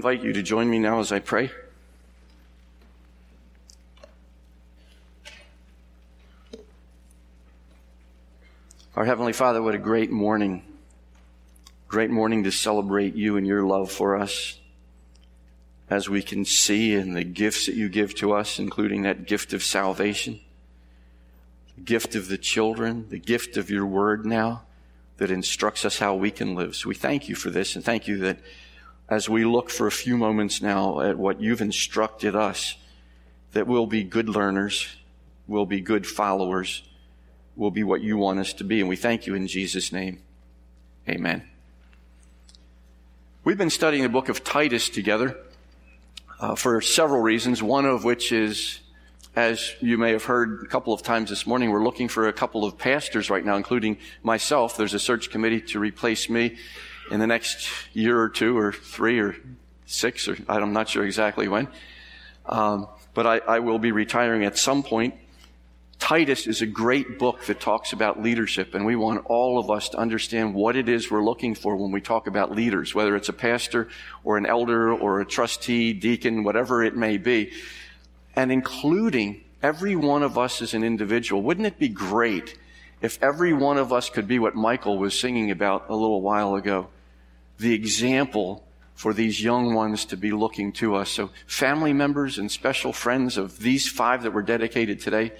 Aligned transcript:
invite 0.00 0.22
you 0.22 0.32
to 0.32 0.42
join 0.42 0.70
me 0.70 0.78
now 0.78 0.98
as 0.98 1.12
I 1.12 1.18
pray. 1.18 1.50
Our 8.96 9.04
Heavenly 9.04 9.34
Father, 9.34 9.60
what 9.62 9.74
a 9.74 9.78
great 9.78 10.10
morning. 10.10 10.62
Great 11.86 12.08
morning 12.08 12.44
to 12.44 12.50
celebrate 12.50 13.14
you 13.14 13.36
and 13.36 13.46
your 13.46 13.62
love 13.62 13.92
for 13.92 14.16
us. 14.16 14.58
As 15.90 16.08
we 16.08 16.22
can 16.22 16.46
see 16.46 16.94
in 16.94 17.12
the 17.12 17.22
gifts 17.22 17.66
that 17.66 17.74
you 17.74 17.90
give 17.90 18.14
to 18.14 18.32
us, 18.32 18.58
including 18.58 19.02
that 19.02 19.26
gift 19.26 19.52
of 19.52 19.62
salvation, 19.62 20.40
the 21.76 21.82
gift 21.82 22.14
of 22.14 22.28
the 22.28 22.38
children, 22.38 23.04
the 23.10 23.18
gift 23.18 23.58
of 23.58 23.68
your 23.68 23.84
word 23.84 24.24
now 24.24 24.62
that 25.18 25.30
instructs 25.30 25.84
us 25.84 25.98
how 25.98 26.14
we 26.14 26.30
can 26.30 26.54
live. 26.54 26.74
So 26.74 26.88
we 26.88 26.94
thank 26.94 27.28
you 27.28 27.34
for 27.34 27.50
this 27.50 27.76
and 27.76 27.84
thank 27.84 28.08
you 28.08 28.16
that 28.20 28.38
as 29.10 29.28
we 29.28 29.44
look 29.44 29.70
for 29.70 29.88
a 29.88 29.92
few 29.92 30.16
moments 30.16 30.62
now 30.62 31.00
at 31.00 31.18
what 31.18 31.40
you've 31.40 31.60
instructed 31.60 32.36
us, 32.36 32.76
that 33.52 33.66
we'll 33.66 33.86
be 33.86 34.04
good 34.04 34.28
learners, 34.28 34.86
we'll 35.48 35.66
be 35.66 35.80
good 35.80 36.06
followers, 36.06 36.84
we'll 37.56 37.72
be 37.72 37.82
what 37.82 38.00
you 38.00 38.16
want 38.16 38.38
us 38.38 38.52
to 38.52 38.64
be. 38.64 38.78
And 38.78 38.88
we 38.88 38.94
thank 38.94 39.26
you 39.26 39.34
in 39.34 39.48
Jesus' 39.48 39.92
name. 39.92 40.20
Amen. 41.08 41.42
We've 43.42 43.58
been 43.58 43.70
studying 43.70 44.04
the 44.04 44.08
book 44.08 44.28
of 44.28 44.44
Titus 44.44 44.88
together 44.88 45.36
uh, 46.38 46.54
for 46.54 46.80
several 46.80 47.20
reasons, 47.20 47.60
one 47.60 47.86
of 47.86 48.04
which 48.04 48.30
is, 48.30 48.78
as 49.34 49.74
you 49.80 49.98
may 49.98 50.12
have 50.12 50.24
heard 50.24 50.62
a 50.62 50.66
couple 50.66 50.92
of 50.92 51.02
times 51.02 51.30
this 51.30 51.48
morning, 51.48 51.70
we're 51.70 51.82
looking 51.82 52.06
for 52.06 52.28
a 52.28 52.32
couple 52.32 52.64
of 52.64 52.78
pastors 52.78 53.28
right 53.28 53.44
now, 53.44 53.56
including 53.56 53.98
myself. 54.22 54.76
There's 54.76 54.94
a 54.94 55.00
search 55.00 55.30
committee 55.30 55.62
to 55.62 55.80
replace 55.80 56.30
me 56.30 56.58
in 57.10 57.20
the 57.20 57.26
next 57.26 57.68
year 57.92 58.20
or 58.20 58.28
two 58.28 58.56
or 58.56 58.72
three 58.72 59.18
or 59.18 59.36
six 59.86 60.28
or 60.28 60.36
I'm 60.48 60.72
not 60.72 60.88
sure 60.88 61.04
exactly 61.04 61.48
when. 61.48 61.68
Um, 62.46 62.88
but 63.14 63.26
I, 63.26 63.38
I 63.38 63.58
will 63.58 63.78
be 63.78 63.92
retiring 63.92 64.44
at 64.44 64.56
some 64.56 64.82
point. 64.82 65.14
Titus 65.98 66.46
is 66.46 66.62
a 66.62 66.66
great 66.66 67.18
book 67.18 67.44
that 67.44 67.60
talks 67.60 67.92
about 67.92 68.22
leadership, 68.22 68.74
and 68.74 68.86
we 68.86 68.96
want 68.96 69.26
all 69.26 69.58
of 69.58 69.70
us 69.70 69.90
to 69.90 69.98
understand 69.98 70.54
what 70.54 70.74
it 70.74 70.88
is 70.88 71.10
we're 71.10 71.22
looking 71.22 71.54
for 71.54 71.76
when 71.76 71.90
we 71.92 72.00
talk 72.00 72.26
about 72.26 72.50
leaders, 72.50 72.94
whether 72.94 73.14
it's 73.14 73.28
a 73.28 73.34
pastor 73.34 73.88
or 74.24 74.38
an 74.38 74.46
elder 74.46 74.92
or 74.92 75.20
a 75.20 75.26
trustee, 75.26 75.92
deacon, 75.92 76.42
whatever 76.42 76.82
it 76.82 76.96
may 76.96 77.18
be, 77.18 77.52
and 78.34 78.50
including 78.50 79.44
every 79.62 79.94
one 79.94 80.22
of 80.22 80.38
us 80.38 80.62
as 80.62 80.72
an 80.72 80.82
individual. 80.82 81.42
Wouldn't 81.42 81.66
it 81.66 81.78
be 81.78 81.88
great 81.88 82.58
if 83.02 83.22
every 83.22 83.52
one 83.52 83.76
of 83.76 83.92
us 83.92 84.08
could 84.08 84.26
be 84.26 84.38
what 84.38 84.54
Michael 84.54 84.98
was 84.98 85.18
singing 85.18 85.50
about 85.50 85.90
a 85.90 85.94
little 85.94 86.22
while 86.22 86.54
ago? 86.54 86.88
The 87.60 87.74
example 87.74 88.66
for 88.94 89.12
these 89.14 89.42
young 89.42 89.74
ones 89.74 90.06
to 90.06 90.16
be 90.16 90.32
looking 90.32 90.72
to 90.72 90.94
us. 90.94 91.10
So, 91.10 91.30
family 91.46 91.92
members 91.92 92.38
and 92.38 92.50
special 92.50 92.92
friends 92.92 93.36
of 93.36 93.58
these 93.58 93.88
five 93.88 94.22
that 94.24 94.32
were 94.32 94.42
dedicated 94.42 95.00
today, 95.00 95.32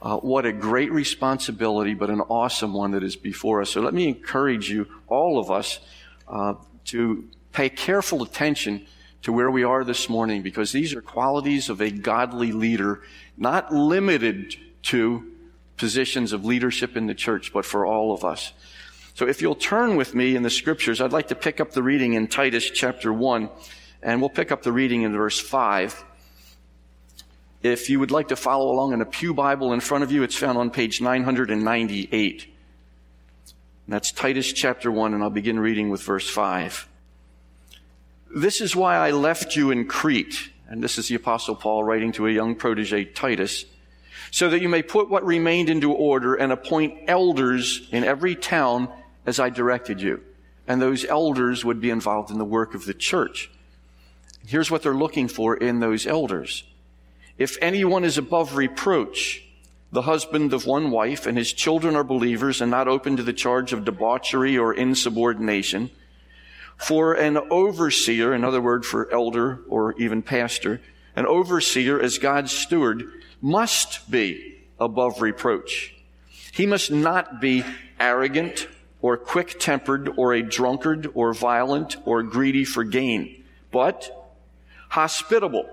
uh, 0.00 0.16
what 0.18 0.46
a 0.46 0.52
great 0.52 0.92
responsibility, 0.92 1.94
but 1.94 2.08
an 2.08 2.20
awesome 2.20 2.72
one 2.72 2.92
that 2.92 3.02
is 3.02 3.16
before 3.16 3.60
us. 3.60 3.70
So, 3.70 3.80
let 3.80 3.94
me 3.94 4.08
encourage 4.08 4.70
you, 4.70 4.86
all 5.08 5.38
of 5.38 5.50
us, 5.50 5.80
uh, 6.28 6.54
to 6.86 7.28
pay 7.52 7.68
careful 7.68 8.22
attention 8.22 8.86
to 9.22 9.32
where 9.32 9.50
we 9.50 9.64
are 9.64 9.84
this 9.84 10.08
morning 10.08 10.42
because 10.42 10.72
these 10.72 10.94
are 10.94 11.02
qualities 11.02 11.68
of 11.68 11.80
a 11.80 11.90
godly 11.90 12.52
leader, 12.52 13.02
not 13.36 13.72
limited 13.72 14.56
to 14.82 15.30
positions 15.76 16.32
of 16.32 16.44
leadership 16.44 16.96
in 16.96 17.06
the 17.06 17.14
church, 17.14 17.52
but 17.52 17.64
for 17.64 17.84
all 17.84 18.12
of 18.12 18.24
us. 18.24 18.52
So 19.20 19.28
if 19.28 19.42
you'll 19.42 19.54
turn 19.54 19.96
with 19.96 20.14
me 20.14 20.34
in 20.34 20.42
the 20.42 20.48
scriptures, 20.48 21.02
I'd 21.02 21.12
like 21.12 21.28
to 21.28 21.34
pick 21.34 21.60
up 21.60 21.72
the 21.72 21.82
reading 21.82 22.14
in 22.14 22.26
Titus 22.26 22.70
chapter 22.70 23.12
1, 23.12 23.50
and 24.02 24.18
we'll 24.18 24.30
pick 24.30 24.50
up 24.50 24.62
the 24.62 24.72
reading 24.72 25.02
in 25.02 25.12
verse 25.12 25.38
5. 25.38 26.06
If 27.62 27.90
you 27.90 28.00
would 28.00 28.10
like 28.10 28.28
to 28.28 28.36
follow 28.36 28.72
along 28.72 28.94
in 28.94 29.02
a 29.02 29.04
Pew 29.04 29.34
Bible 29.34 29.74
in 29.74 29.80
front 29.80 30.04
of 30.04 30.10
you, 30.10 30.22
it's 30.22 30.36
found 30.36 30.56
on 30.56 30.70
page 30.70 31.02
998. 31.02 32.44
And 32.44 33.94
that's 33.94 34.10
Titus 34.10 34.54
chapter 34.54 34.90
1, 34.90 35.12
and 35.12 35.22
I'll 35.22 35.28
begin 35.28 35.60
reading 35.60 35.90
with 35.90 36.00
verse 36.00 36.30
5. 36.30 36.88
This 38.34 38.62
is 38.62 38.74
why 38.74 38.96
I 38.96 39.10
left 39.10 39.54
you 39.54 39.70
in 39.70 39.86
Crete, 39.86 40.48
and 40.66 40.82
this 40.82 40.96
is 40.96 41.08
the 41.08 41.16
Apostle 41.16 41.56
Paul 41.56 41.84
writing 41.84 42.12
to 42.12 42.26
a 42.26 42.30
young 42.30 42.54
protege, 42.54 43.04
Titus 43.04 43.66
so 44.32 44.48
that 44.48 44.62
you 44.62 44.68
may 44.68 44.82
put 44.82 45.10
what 45.10 45.24
remained 45.24 45.68
into 45.68 45.92
order 45.92 46.36
and 46.36 46.52
appoint 46.52 46.94
elders 47.08 47.88
in 47.90 48.04
every 48.04 48.36
town 48.36 48.88
as 49.26 49.40
I 49.40 49.50
directed 49.50 50.00
you. 50.00 50.22
And 50.66 50.80
those 50.80 51.04
elders 51.04 51.64
would 51.64 51.80
be 51.80 51.90
involved 51.90 52.30
in 52.30 52.38
the 52.38 52.44
work 52.44 52.74
of 52.74 52.84
the 52.84 52.94
church. 52.94 53.50
Here's 54.46 54.70
what 54.70 54.82
they're 54.82 54.94
looking 54.94 55.28
for 55.28 55.56
in 55.56 55.80
those 55.80 56.06
elders. 56.06 56.64
If 57.38 57.56
anyone 57.60 58.04
is 58.04 58.18
above 58.18 58.56
reproach, 58.56 59.42
the 59.92 60.02
husband 60.02 60.52
of 60.52 60.66
one 60.66 60.90
wife, 60.90 61.26
and 61.26 61.36
his 61.36 61.52
children 61.52 61.96
are 61.96 62.04
believers 62.04 62.60
and 62.60 62.70
not 62.70 62.86
open 62.86 63.16
to 63.16 63.22
the 63.22 63.32
charge 63.32 63.72
of 63.72 63.84
debauchery 63.84 64.56
or 64.56 64.72
insubordination, 64.72 65.90
for 66.76 67.14
an 67.14 67.36
overseer, 67.50 68.32
another 68.32 68.60
word 68.60 68.86
for 68.86 69.12
elder 69.12 69.60
or 69.68 69.94
even 69.98 70.22
pastor, 70.22 70.80
an 71.16 71.26
overseer 71.26 72.00
as 72.00 72.18
God's 72.18 72.52
steward 72.52 73.04
must 73.42 74.10
be 74.10 74.58
above 74.78 75.20
reproach. 75.20 75.94
He 76.52 76.66
must 76.66 76.90
not 76.90 77.40
be 77.40 77.64
arrogant 77.98 78.68
or 79.02 79.16
quick 79.16 79.58
tempered 79.58 80.10
or 80.16 80.32
a 80.32 80.42
drunkard 80.42 81.10
or 81.14 81.32
violent 81.32 81.96
or 82.04 82.22
greedy 82.22 82.64
for 82.64 82.84
gain, 82.84 83.44
but 83.70 84.32
hospitable, 84.90 85.68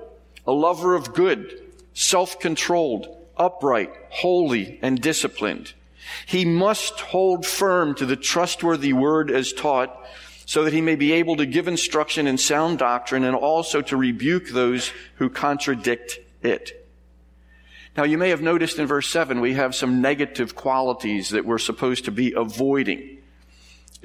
a 0.45 0.51
lover 0.51 0.95
of 0.95 1.13
good, 1.13 1.61
self 1.93 2.39
controlled, 2.39 3.07
upright, 3.37 3.91
holy, 4.09 4.79
and 4.81 5.01
disciplined. 5.01 5.73
He 6.25 6.45
must 6.45 6.99
hold 7.01 7.45
firm 7.45 7.95
to 7.95 8.05
the 8.05 8.15
trustworthy 8.15 8.93
word 8.93 9.29
as 9.29 9.51
taught 9.51 10.05
so 10.45 10.63
that 10.63 10.73
he 10.73 10.79
may 10.79 10.95
be 10.95 11.11
able 11.11 11.35
to 11.35 11.45
give 11.45 11.67
instruction 11.67 12.25
in 12.25 12.37
sound 12.37 12.79
doctrine 12.79 13.25
and 13.25 13.35
also 13.35 13.81
to 13.81 13.97
rebuke 13.97 14.47
those 14.47 14.93
who 15.15 15.29
contradict 15.29 16.19
it. 16.41 16.87
Now, 17.97 18.03
you 18.03 18.17
may 18.17 18.29
have 18.29 18.41
noticed 18.41 18.79
in 18.79 18.85
verse 18.85 19.09
7, 19.09 19.41
we 19.41 19.55
have 19.55 19.75
some 19.75 20.01
negative 20.01 20.55
qualities 20.55 21.29
that 21.29 21.45
we're 21.45 21.57
supposed 21.57 22.05
to 22.05 22.11
be 22.11 22.31
avoiding. 22.31 23.16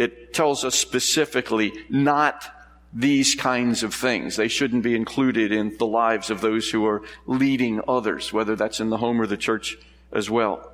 It 0.02 0.34
tells 0.34 0.64
us 0.64 0.74
specifically 0.74 1.72
not 1.88 2.44
these 2.92 3.36
kinds 3.36 3.84
of 3.84 3.94
things. 3.94 4.34
They 4.34 4.48
shouldn't 4.48 4.82
be 4.82 4.96
included 4.96 5.52
in 5.52 5.76
the 5.78 5.86
lives 5.86 6.28
of 6.28 6.40
those 6.40 6.68
who 6.68 6.84
are 6.86 7.02
leading 7.26 7.80
others, 7.86 8.32
whether 8.32 8.56
that's 8.56 8.80
in 8.80 8.91
the 8.91 8.96
home 8.96 9.20
or 9.20 9.26
the 9.26 9.36
church 9.36 9.78
as 10.12 10.28
well. 10.28 10.72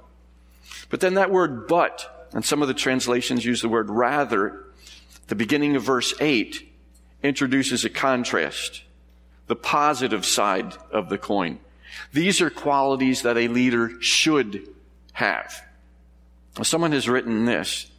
But 0.88 1.00
then 1.00 1.14
that 1.14 1.30
word 1.30 1.68
but, 1.68 2.28
and 2.32 2.42
some 2.42 2.62
of 2.62 2.68
the 2.68 2.74
translations 2.74 3.44
use 3.44 3.60
the 3.60 3.68
word 3.68 3.90
rather, 3.90 4.64
the 5.26 5.34
beginning 5.34 5.76
of 5.76 5.82
verse 5.82 6.14
8 6.18 6.66
introduces 7.22 7.84
a 7.84 7.90
contrast, 7.90 8.82
the 9.46 9.56
positive 9.56 10.24
side 10.24 10.74
of 10.90 11.10
the 11.10 11.18
coin. 11.18 11.58
These 12.12 12.40
are 12.40 12.50
qualities 12.50 13.22
that 13.22 13.36
a 13.36 13.48
leader 13.48 14.00
should 14.00 14.66
have. 15.12 15.62
Someone 16.62 16.92
has 16.92 17.08
written 17.08 17.44
this. 17.44 17.90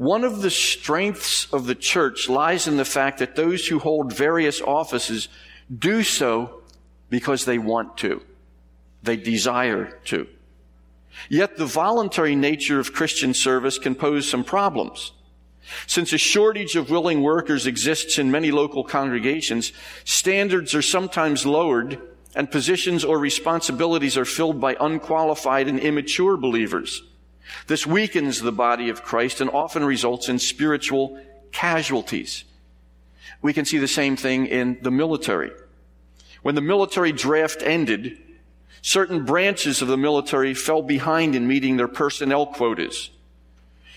One 0.00 0.24
of 0.24 0.40
the 0.40 0.48
strengths 0.48 1.46
of 1.52 1.66
the 1.66 1.74
church 1.74 2.26
lies 2.30 2.66
in 2.66 2.78
the 2.78 2.86
fact 2.86 3.18
that 3.18 3.36
those 3.36 3.66
who 3.66 3.78
hold 3.78 4.14
various 4.14 4.62
offices 4.62 5.28
do 5.68 6.02
so 6.02 6.62
because 7.10 7.44
they 7.44 7.58
want 7.58 7.98
to. 7.98 8.22
They 9.02 9.18
desire 9.18 9.98
to. 10.06 10.26
Yet 11.28 11.58
the 11.58 11.66
voluntary 11.66 12.34
nature 12.34 12.80
of 12.80 12.94
Christian 12.94 13.34
service 13.34 13.78
can 13.78 13.94
pose 13.94 14.26
some 14.26 14.42
problems. 14.42 15.12
Since 15.86 16.14
a 16.14 16.18
shortage 16.18 16.76
of 16.76 16.88
willing 16.88 17.20
workers 17.20 17.66
exists 17.66 18.18
in 18.18 18.30
many 18.30 18.50
local 18.50 18.84
congregations, 18.84 19.70
standards 20.04 20.74
are 20.74 20.80
sometimes 20.80 21.44
lowered 21.44 22.00
and 22.34 22.50
positions 22.50 23.04
or 23.04 23.18
responsibilities 23.18 24.16
are 24.16 24.24
filled 24.24 24.62
by 24.62 24.78
unqualified 24.80 25.68
and 25.68 25.78
immature 25.78 26.38
believers. 26.38 27.02
This 27.66 27.86
weakens 27.86 28.40
the 28.40 28.52
body 28.52 28.88
of 28.88 29.02
Christ 29.02 29.40
and 29.40 29.50
often 29.50 29.84
results 29.84 30.28
in 30.28 30.38
spiritual 30.38 31.20
casualties. 31.52 32.44
We 33.42 33.52
can 33.52 33.64
see 33.64 33.78
the 33.78 33.88
same 33.88 34.16
thing 34.16 34.46
in 34.46 34.78
the 34.82 34.90
military. 34.90 35.50
When 36.42 36.54
the 36.54 36.60
military 36.60 37.12
draft 37.12 37.62
ended, 37.62 38.18
certain 38.82 39.24
branches 39.24 39.82
of 39.82 39.88
the 39.88 39.96
military 39.96 40.54
fell 40.54 40.82
behind 40.82 41.34
in 41.34 41.46
meeting 41.46 41.76
their 41.76 41.88
personnel 41.88 42.46
quotas. 42.46 43.10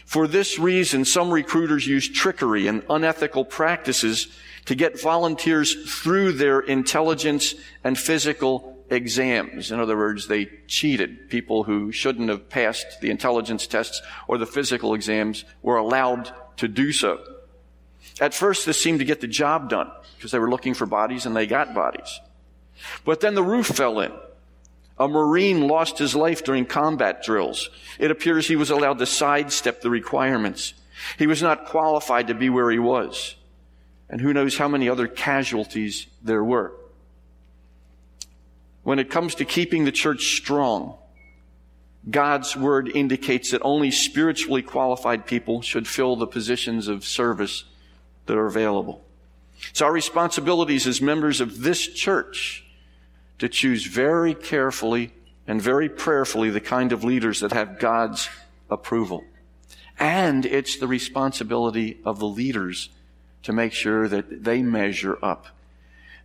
For 0.06 0.28
this 0.28 0.60
reason, 0.60 1.06
some 1.06 1.32
recruiters 1.32 1.88
used 1.88 2.14
trickery 2.14 2.68
and 2.68 2.84
unethical 2.90 3.46
practices 3.46 4.28
to 4.66 4.76
get 4.76 5.02
volunteers 5.02 6.02
through 6.02 6.34
their 6.34 6.60
intelligence 6.60 7.56
and 7.84 7.98
physical 7.98 8.73
exams. 8.90 9.72
In 9.72 9.80
other 9.80 9.98
words, 9.98 10.28
they 10.28 10.46
cheated. 10.68 11.30
People 11.30 11.64
who 11.64 11.92
shouldn't 11.92 12.30
have 12.30 12.50
passed 12.50 13.02
the 13.02 13.10
intelligence 13.10 13.68
tests 13.68 14.02
or 14.28 14.38
the 14.38 14.46
physical 14.46 14.94
exams 14.94 15.46
were 15.62 15.78
allowed 15.78 16.32
to 16.58 16.68
do 16.68 16.92
so. 16.92 17.24
At 18.20 18.34
first, 18.34 18.66
this 18.66 18.82
seemed 18.82 19.00
to 19.00 19.06
get 19.06 19.22
the 19.22 19.28
job 19.28 19.70
done 19.70 19.92
because 20.18 20.32
they 20.32 20.40
were 20.40 20.50
looking 20.50 20.74
for 20.74 20.86
bodies 20.86 21.26
and 21.26 21.36
they 21.36 21.48
got 21.48 21.74
bodies. 21.74 22.20
But 23.06 23.22
then 23.22 23.36
the 23.36 23.44
roof 23.44 23.68
fell 23.68 24.00
in. 24.00 24.12
A 25.00 25.08
Marine 25.08 25.68
lost 25.68 25.98
his 25.98 26.14
life 26.14 26.44
during 26.44 26.66
combat 26.66 27.24
drills. 27.24 27.70
It 27.98 28.12
appears 28.12 28.48
he 28.48 28.56
was 28.56 28.70
allowed 28.70 29.00
to 29.00 29.06
sidestep 29.06 29.82
the 29.82 29.90
requirements. 29.90 30.76
He 31.18 31.26
was 31.26 31.42
not 31.42 31.66
qualified 31.66 32.28
to 32.28 32.36
be 32.36 32.50
where 32.50 32.70
he 32.70 32.80
was. 32.80 33.36
And 34.10 34.22
who 34.22 34.34
knows 34.34 34.58
how 34.58 34.68
many 34.68 34.88
other 34.88 35.08
casualties 35.08 36.06
there 36.22 36.44
were. 36.44 36.74
When 38.84 39.00
it 39.00 39.10
comes 39.10 39.36
to 39.36 39.46
keeping 39.46 39.86
the 39.86 39.92
church 39.92 40.36
strong, 40.36 40.98
God's 42.10 42.56
word 42.56 42.92
indicates 42.94 43.52
that 43.52 43.62
only 43.62 43.92
spiritually 43.92 44.62
qualified 44.62 45.26
people 45.26 45.62
should 45.62 45.88
fill 45.88 46.18
the 46.18 46.28
positions 46.28 46.90
of 46.90 47.06
service 47.06 47.64
that 48.26 48.38
are 48.38 48.46
available. 48.46 49.04
It's 49.70 49.82
our 49.82 49.92
responsibilities 49.92 50.86
as 50.86 51.02
members 51.02 51.40
of 51.40 51.62
this 51.62 51.88
church 51.88 52.66
to 53.40 53.48
choose 53.48 53.86
very 53.86 54.34
carefully 54.34 55.14
and 55.48 55.62
very 55.62 55.88
prayerfully 55.88 56.50
the 56.50 56.62
kind 56.62 56.92
of 56.92 57.04
leaders 57.06 57.40
that 57.40 57.54
have 57.54 57.80
God's 57.80 58.30
approval. 58.70 59.24
And 59.98 60.46
it's 60.46 60.78
the 60.78 60.88
responsibility 60.88 62.00
of 62.04 62.20
the 62.20 62.28
leaders 62.28 62.90
to 63.44 63.54
make 63.54 63.72
sure 63.74 64.08
that 64.08 64.44
they 64.44 64.62
measure 64.62 65.18
up. 65.22 65.48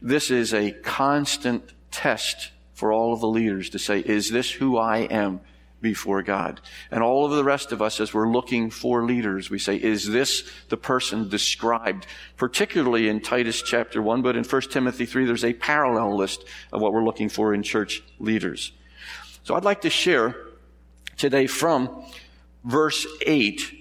This 0.01 0.31
is 0.31 0.55
a 0.55 0.73
constant 0.73 1.73
test 1.91 2.51
for 2.79 2.93
all 2.93 3.13
of 3.13 3.21
the 3.21 3.29
leaders 3.29 3.71
to 3.71 3.79
say, 3.79 3.99
is 3.99 4.31
this 4.31 4.51
who 4.51 4.77
I 4.77 4.99
am 4.99 5.41
before 5.81 6.23
God? 6.23 6.61
And 6.93 7.03
all 7.03 7.25
of 7.25 7.33
the 7.33 7.43
rest 7.43 7.73
of 7.73 7.83
us, 7.83 7.99
as 7.99 8.15
we're 8.15 8.31
looking 8.31 8.71
for 8.71 9.05
leaders, 9.05 9.51
we 9.51 9.59
say, 9.59 9.75
is 9.75 10.09
this 10.09 10.49
the 10.69 10.77
person 10.77 11.29
described, 11.29 12.07
particularly 12.37 13.09
in 13.09 13.21
Titus 13.21 13.63
chapter 13.63 14.01
1, 14.01 14.23
but 14.23 14.37
in 14.37 14.45
1 14.45 14.63
Timothy 14.63 15.07
3, 15.07 15.27
there's 15.27 15.45
a 15.45 15.55
parallel 15.55 16.17
list 16.17 16.45
of 16.73 16.81
what 16.81 16.93
we're 16.93 17.05
looking 17.05 17.29
for 17.29 17.53
in 17.53 17.65
church 17.65 18.03
leaders. 18.21 18.71
So 19.43 19.57
I'd 19.57 19.65
like 19.65 19.81
to 19.81 19.91
share 19.91 20.37
today 21.17 21.49
from 21.49 22.05
verse 22.65 23.07
8 23.27 23.75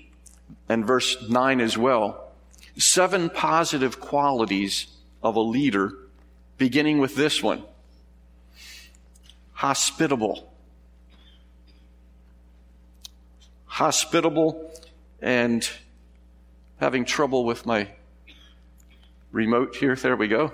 and 0.69 0.85
verse 0.85 1.29
9 1.29 1.61
as 1.61 1.77
well, 1.77 2.31
seven 2.77 3.29
positive 3.29 3.99
qualities 3.99 4.87
of 5.21 5.35
a 5.35 5.41
leader, 5.41 5.93
beginning 6.57 6.97
with 6.97 7.15
this 7.15 7.43
one 7.43 7.63
hospitable. 9.57 10.53
Hospitable 13.65 14.71
and 15.19 15.67
having 16.79 17.05
trouble 17.05 17.43
with 17.43 17.65
my 17.65 17.87
remote 19.31 19.75
here. 19.75 19.95
There 19.95 20.15
we 20.15 20.27
go. 20.27 20.53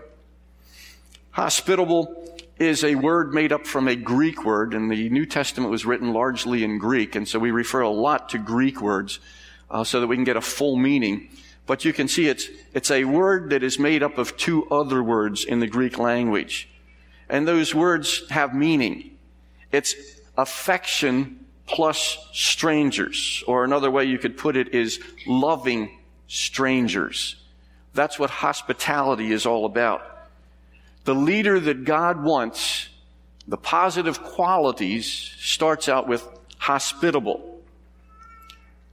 Hospitable 1.31 2.37
is 2.57 2.85
a 2.85 2.95
word 2.95 3.33
made 3.33 3.51
up 3.51 3.67
from 3.67 3.89
a 3.89 3.95
Greek 3.95 4.45
word, 4.45 4.73
and 4.73 4.89
the 4.89 5.09
New 5.09 5.25
Testament 5.25 5.69
was 5.69 5.85
written 5.85 6.13
largely 6.13 6.63
in 6.63 6.77
Greek, 6.77 7.13
and 7.15 7.27
so 7.27 7.39
we 7.39 7.51
refer 7.51 7.81
a 7.81 7.89
lot 7.89 8.29
to 8.29 8.37
Greek 8.37 8.79
words 8.79 9.19
uh, 9.69 9.83
so 9.83 9.99
that 9.99 10.07
we 10.07 10.15
can 10.15 10.23
get 10.23 10.37
a 10.37 10.41
full 10.41 10.77
meaning. 10.77 11.27
But 11.65 11.83
you 11.83 11.91
can 11.91 12.07
see 12.07 12.29
it's, 12.29 12.47
it's 12.73 12.89
a 12.89 13.03
word 13.03 13.49
that 13.49 13.63
is 13.63 13.77
made 13.77 14.01
up 14.01 14.17
of 14.17 14.37
two 14.37 14.65
other 14.69 15.03
words 15.03 15.43
in 15.43 15.59
the 15.59 15.67
Greek 15.67 15.97
language. 15.97 16.69
And 17.29 17.47
those 17.47 17.73
words 17.73 18.29
have 18.29 18.53
meaning. 18.53 19.17
It's 19.71 19.95
affection 20.37 21.45
plus 21.65 22.17
strangers. 22.33 23.43
Or 23.47 23.63
another 23.63 23.89
way 23.89 24.05
you 24.05 24.19
could 24.19 24.37
put 24.37 24.55
it 24.55 24.73
is 24.73 24.99
loving 25.25 25.97
strangers. 26.27 27.35
That's 27.93 28.17
what 28.17 28.29
hospitality 28.29 29.31
is 29.31 29.45
all 29.45 29.65
about. 29.65 30.01
The 31.05 31.15
leader 31.15 31.59
that 31.59 31.83
God 31.83 32.23
wants, 32.23 32.89
the 33.47 33.57
positive 33.57 34.23
qualities 34.23 35.05
starts 35.39 35.89
out 35.89 36.07
with 36.07 36.27
hospitable. 36.57 37.61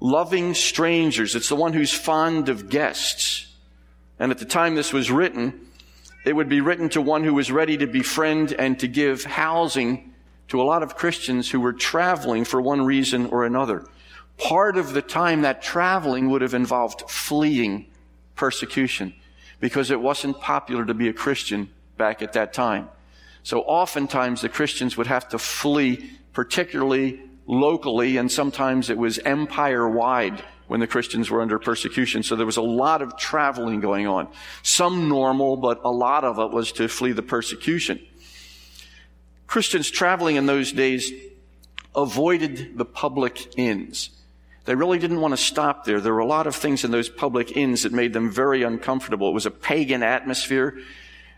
Loving 0.01 0.55
strangers. 0.55 1.35
It's 1.35 1.49
the 1.49 1.57
one 1.57 1.73
who's 1.73 1.93
fond 1.93 2.49
of 2.49 2.69
guests. 2.69 3.47
And 4.19 4.31
at 4.31 4.39
the 4.39 4.45
time 4.45 4.75
this 4.75 4.93
was 4.93 5.11
written, 5.11 5.69
it 6.25 6.35
would 6.35 6.49
be 6.49 6.61
written 6.61 6.89
to 6.91 7.01
one 7.01 7.25
who 7.25 7.35
was 7.35 7.51
ready 7.51 7.77
to 7.79 7.87
befriend 7.87 8.53
and 8.53 8.79
to 8.81 8.89
give 8.89 9.25
housing 9.25 10.13
to 10.49 10.61
a 10.61 10.65
lot 10.65 10.83
of 10.83 10.97
Christians 10.97 11.51
who 11.51 11.61
were 11.61 11.73
traveling 11.73 12.45
for 12.45 12.61
one 12.61 12.83
reason 12.83 13.27
or 13.27 13.45
another. 13.45 13.85
Part 14.37 14.77
of 14.77 14.93
the 14.93 15.03
time 15.03 15.43
that 15.43 15.63
traveling 15.63 16.31
would 16.31 16.43
have 16.43 16.55
involved 16.55 17.09
fleeing 17.09 17.87
persecution 18.35 19.15
because 19.61 19.91
it 19.91 20.01
wasn't 20.01 20.41
popular 20.41 20.85
to 20.85 20.95
be 20.95 21.09
a 21.09 21.13
Christian 21.13 21.71
back 21.97 22.23
at 22.23 22.33
that 22.33 22.53
time. 22.53 22.89
So 23.43 23.61
oftentimes 23.61 24.41
the 24.41 24.49
Christians 24.49 24.97
would 24.97 25.07
have 25.07 25.29
to 25.31 25.39
flee, 25.39 26.19
particularly 26.33 27.21
locally, 27.47 28.17
and 28.17 28.31
sometimes 28.31 28.91
it 28.91 28.99
was 28.99 29.19
empire 29.21 29.89
wide 29.89 30.43
when 30.71 30.79
the 30.79 30.87
Christians 30.87 31.29
were 31.29 31.43
under 31.43 31.59
persecution. 31.59 32.23
So 32.23 32.37
there 32.37 32.47
was 32.47 32.57
a 32.57 32.63
lot 32.63 33.03
of 33.03 33.17
traveling 33.17 33.81
going 33.81 34.07
on. 34.07 34.29
Some 34.63 35.09
normal, 35.09 35.57
but 35.57 35.81
a 35.83 35.91
lot 35.91 36.23
of 36.23 36.39
it 36.39 36.53
was 36.53 36.71
to 36.75 36.87
flee 36.87 37.11
the 37.11 37.25
persecution. 37.25 37.99
Christians 39.49 39.91
traveling 39.91 40.37
in 40.37 40.47
those 40.47 40.71
days 40.71 41.11
avoided 41.97 42.79
the 42.79 42.85
public 42.85 43.59
inns. 43.59 44.11
They 44.65 44.77
really 44.77 45.01
didn't 45.01 45.21
want 45.21 45.33
to 45.33 45.43
stop 45.43 45.85
there. 45.85 46.01
There 46.01 46.15
were 46.15 46.21
a 46.21 46.25
lot 46.25 46.47
of 46.47 46.55
things 46.55 46.85
in 46.85 46.93
those 46.93 47.09
public 47.09 47.57
inns 47.57 47.83
that 47.83 47.91
made 47.91 48.13
them 48.13 48.31
very 48.31 48.63
uncomfortable. 48.63 49.29
It 49.29 49.35
was 49.35 49.47
a 49.47 49.51
pagan 49.51 50.05
atmosphere. 50.05 50.79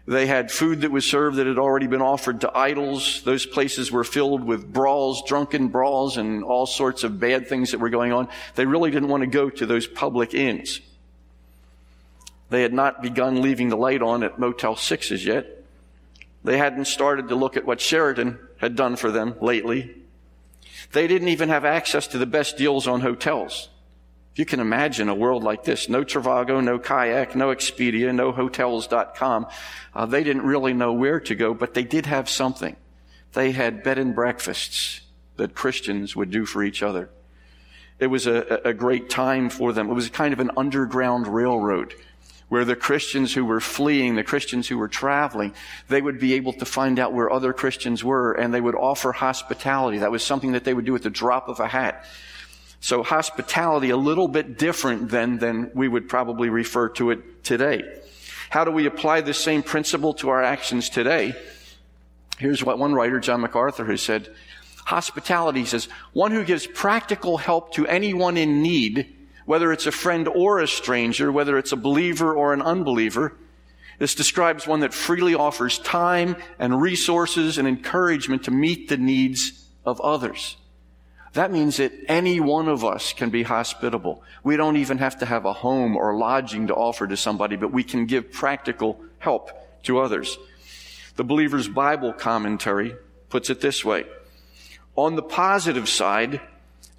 They 0.07 0.27
had 0.27 0.51
food 0.51 0.81
that 0.81 0.91
was 0.91 1.09
served 1.09 1.37
that 1.37 1.47
had 1.47 1.59
already 1.59 1.87
been 1.87 2.03
offered 2.03 2.41
to 2.41 2.57
idols. 2.57 3.23
Those 3.23 3.47
places 3.47 3.93
were 3.93 4.03
filled 4.03 4.43
with 4.43 4.73
brawls, 4.73 5.23
drunken 5.27 5.69
brawls, 5.69 6.17
and 6.17 6.43
all 6.43 6.67
sorts 6.67 7.05
of 7.05 7.21
bad 7.21 7.49
things 7.49 7.71
that 7.71 7.79
were 7.79 7.91
going 7.91 8.13
on. 8.13 8.29
They 8.57 8.67
really 8.67 8.91
didn't 8.91 9.09
want 9.09 9.23
to 9.23 9.29
go 9.29 9.49
to 9.49 9.65
those 9.65 9.87
public 9.87 10.35
inns. 10.35 10.81
They 12.51 12.63
had 12.63 12.73
not 12.73 13.01
begun 13.01 13.43
leaving 13.43 13.69
the 13.69 13.77
light 13.77 14.03
on 14.03 14.25
at 14.25 14.39
Motel 14.39 14.75
6s 14.75 15.25
yet. 15.25 15.65
They 16.45 16.59
hadn't 16.59 16.87
started 16.87 17.29
to 17.29 17.37
look 17.37 17.57
at 17.57 17.65
what 17.65 17.81
Sheraton 17.81 18.39
had 18.59 18.75
done 18.75 18.97
for 18.97 19.13
them 19.13 19.37
lately. 19.41 19.95
They 20.91 21.07
didn't 21.07 21.29
even 21.29 21.49
have 21.49 21.65
access 21.65 22.09
to 22.09 22.19
the 22.19 22.27
best 22.27 22.57
deals 22.57 22.89
on 22.89 23.01
hotels. 23.01 23.69
If 24.33 24.39
you 24.39 24.47
can 24.47 24.61
imagine 24.61 25.11
a 25.11 25.15
world 25.15 25.45
like 25.45 25.65
this, 25.65 25.91
no 25.91 26.05
Trivago, 26.05 26.65
no 26.65 26.79
Kayak, 26.79 27.37
no 27.37 27.49
Expedia, 27.49 28.15
no 28.15 28.33
Hotels.com, 28.33 29.47
uh, 29.95 30.07
they 30.07 30.25
didn't 30.25 30.47
really 30.47 30.73
know 30.73 30.95
where 30.95 31.21
to 31.21 31.35
go, 31.35 31.53
but 31.53 31.75
they 31.75 31.85
did 31.85 32.07
have 32.07 32.31
something. 32.31 32.77
They 33.35 33.53
had 33.53 33.83
bed 33.83 33.99
and 33.99 34.15
breakfasts 34.15 35.03
that 35.37 35.55
Christians 35.55 36.17
would 36.17 36.31
do 36.31 36.47
for 36.47 36.63
each 36.63 36.83
other. 36.83 37.11
It 37.99 38.07
was 38.07 38.27
a, 38.27 38.61
a 38.65 38.73
great 38.73 39.11
time 39.11 39.51
for 39.51 39.73
them. 39.73 39.91
It 39.91 39.95
was 39.95 40.09
kind 40.09 40.33
of 40.33 40.41
an 40.41 40.51
underground 40.57 41.27
railroad 41.27 41.95
where 42.49 42.65
the 42.65 42.77
Christians 42.77 43.33
who 43.33 43.45
were 43.45 43.61
fleeing, 43.61 44.15
the 44.15 44.25
Christians 44.25 44.69
who 44.69 44.77
were 44.77 44.89
traveling, 44.89 45.55
they 45.89 46.03
would 46.03 46.19
be 46.19 46.35
able 46.35 46.53
to 46.55 46.65
find 46.65 46.99
out 46.99 47.13
where 47.13 47.31
other 47.31 47.53
Christians 47.53 48.03
were 48.03 48.33
and 48.33 48.53
they 48.53 48.61
would 48.61 48.75
offer 48.75 49.13
hospitality. 49.13 49.99
That 49.99 50.11
was 50.11 50.23
something 50.23 50.53
that 50.53 50.65
they 50.65 50.75
would 50.75 50.85
do 50.85 50.95
at 50.95 51.03
the 51.03 51.11
drop 51.11 51.49
of 51.49 51.61
a 51.61 51.69
hat. 51.69 52.05
So 52.83 53.05
hospitality 53.05 53.91
a 53.91 53.97
little 53.97 54.27
bit 54.27 54.59
different 54.59 55.09
than, 55.09 55.39
than 55.39 55.71
we 55.73 55.87
would 55.87 56.09
probably 56.09 56.49
refer 56.49 56.89
to 56.91 57.13
it 57.13 57.45
today. 57.45 57.85
How 58.51 58.65
do 58.65 58.73
we 58.73 58.87
apply 58.87 59.21
this 59.21 59.39
same 59.39 59.63
principle 59.63 60.15
to 60.15 60.31
our 60.31 60.43
actions 60.43 60.91
today? 60.91 61.37
Here's 62.39 62.65
what 62.65 62.81
one 62.81 62.93
writer, 62.93 63.21
John 63.21 63.41
MacArthur, 63.41 63.87
has 63.87 64.03
said. 64.03 64.35
Hospitality 64.85 65.65
says, 65.65 65.87
one 66.13 66.33
who 66.33 66.45
gives 66.45 66.67
practical 66.67 67.37
help 67.39 67.73
to 67.75 67.87
anyone 67.87 68.37
in 68.37 68.63
need, 68.63 69.15
whether 69.47 69.73
it's 69.73 69.87
a 69.87 69.93
friend 69.93 70.27
or 70.27 70.59
a 70.59 70.67
stranger, 70.67 71.31
whether 71.31 71.57
it's 71.59 71.71
a 71.71 71.77
believer 71.77 72.35
or 72.35 72.53
an 72.53 72.63
unbeliever. 72.63 73.37
This 74.01 74.17
describes 74.17 74.67
one 74.67 74.81
that 74.81 74.93
freely 74.93 75.37
offers 75.37 75.79
time 75.79 76.35
and 76.59 76.83
resources 76.83 77.59
and 77.59 77.69
encouragement 77.69 78.43
to 78.47 78.51
meet 78.51 78.89
the 78.89 78.97
needs 78.97 79.67
of 79.85 80.01
others. 80.01 80.57
That 81.33 81.51
means 81.51 81.79
that 81.79 81.93
any 82.09 82.41
one 82.41 82.69
of 82.69 82.85
us 82.85 83.15
can 83.15 83.31
be 83.31 83.43
hospitable. 83.43 84.23
We 84.45 84.57
don't 84.57 84.77
even 84.77 84.99
have 84.99 85.19
to 85.21 85.27
have 85.27 85.47
a 85.47 85.53
home 85.53 85.97
or 85.97 86.17
lodging 86.17 86.67
to 86.67 86.75
offer 86.75 87.07
to 87.07 87.17
somebody, 87.17 87.57
but 87.57 87.73
we 87.73 87.85
can 87.85 88.05
give 88.05 88.33
practical 88.33 89.01
help 89.19 89.51
to 89.85 89.99
others. 89.99 90.37
The 91.17 91.25
Believer's 91.25 91.69
Bible 91.69 92.13
commentary 92.13 92.95
puts 93.31 93.49
it 93.49 93.61
this 93.61 93.85
way. 93.85 94.05
On 94.95 95.17
the 95.17 95.23
positive 95.23 95.89
side, 95.89 96.41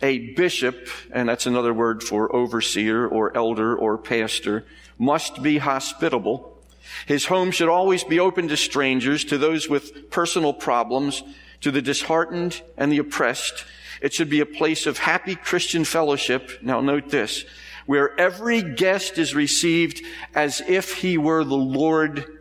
a 0.01 0.17
bishop, 0.33 0.87
and 1.11 1.29
that's 1.29 1.45
another 1.45 1.73
word 1.73 2.01
for 2.01 2.35
overseer 2.35 3.07
or 3.07 3.35
elder 3.37 3.75
or 3.75 3.97
pastor, 3.97 4.65
must 4.97 5.43
be 5.43 5.59
hospitable. 5.59 6.57
His 7.05 7.25
home 7.25 7.51
should 7.51 7.69
always 7.69 8.03
be 8.03 8.19
open 8.19 8.47
to 8.47 8.57
strangers, 8.57 9.23
to 9.25 9.37
those 9.37 9.69
with 9.69 10.09
personal 10.09 10.53
problems, 10.53 11.23
to 11.63 11.71
the 11.71 11.81
disheartened 11.81 12.61
and 12.77 12.91
the 12.91 12.99
oppressed, 12.99 13.65
it 14.01 14.13
should 14.13 14.29
be 14.29 14.41
a 14.41 14.45
place 14.45 14.85
of 14.85 14.97
happy 14.97 15.35
Christian 15.35 15.85
fellowship. 15.85 16.59
Now 16.61 16.81
note 16.81 17.09
this, 17.09 17.45
where 17.85 18.17
every 18.19 18.61
guest 18.61 19.17
is 19.17 19.33
received 19.33 20.01
as 20.35 20.61
if 20.61 20.95
he 20.95 21.17
were 21.17 21.43
the 21.43 21.55
Lord 21.55 22.39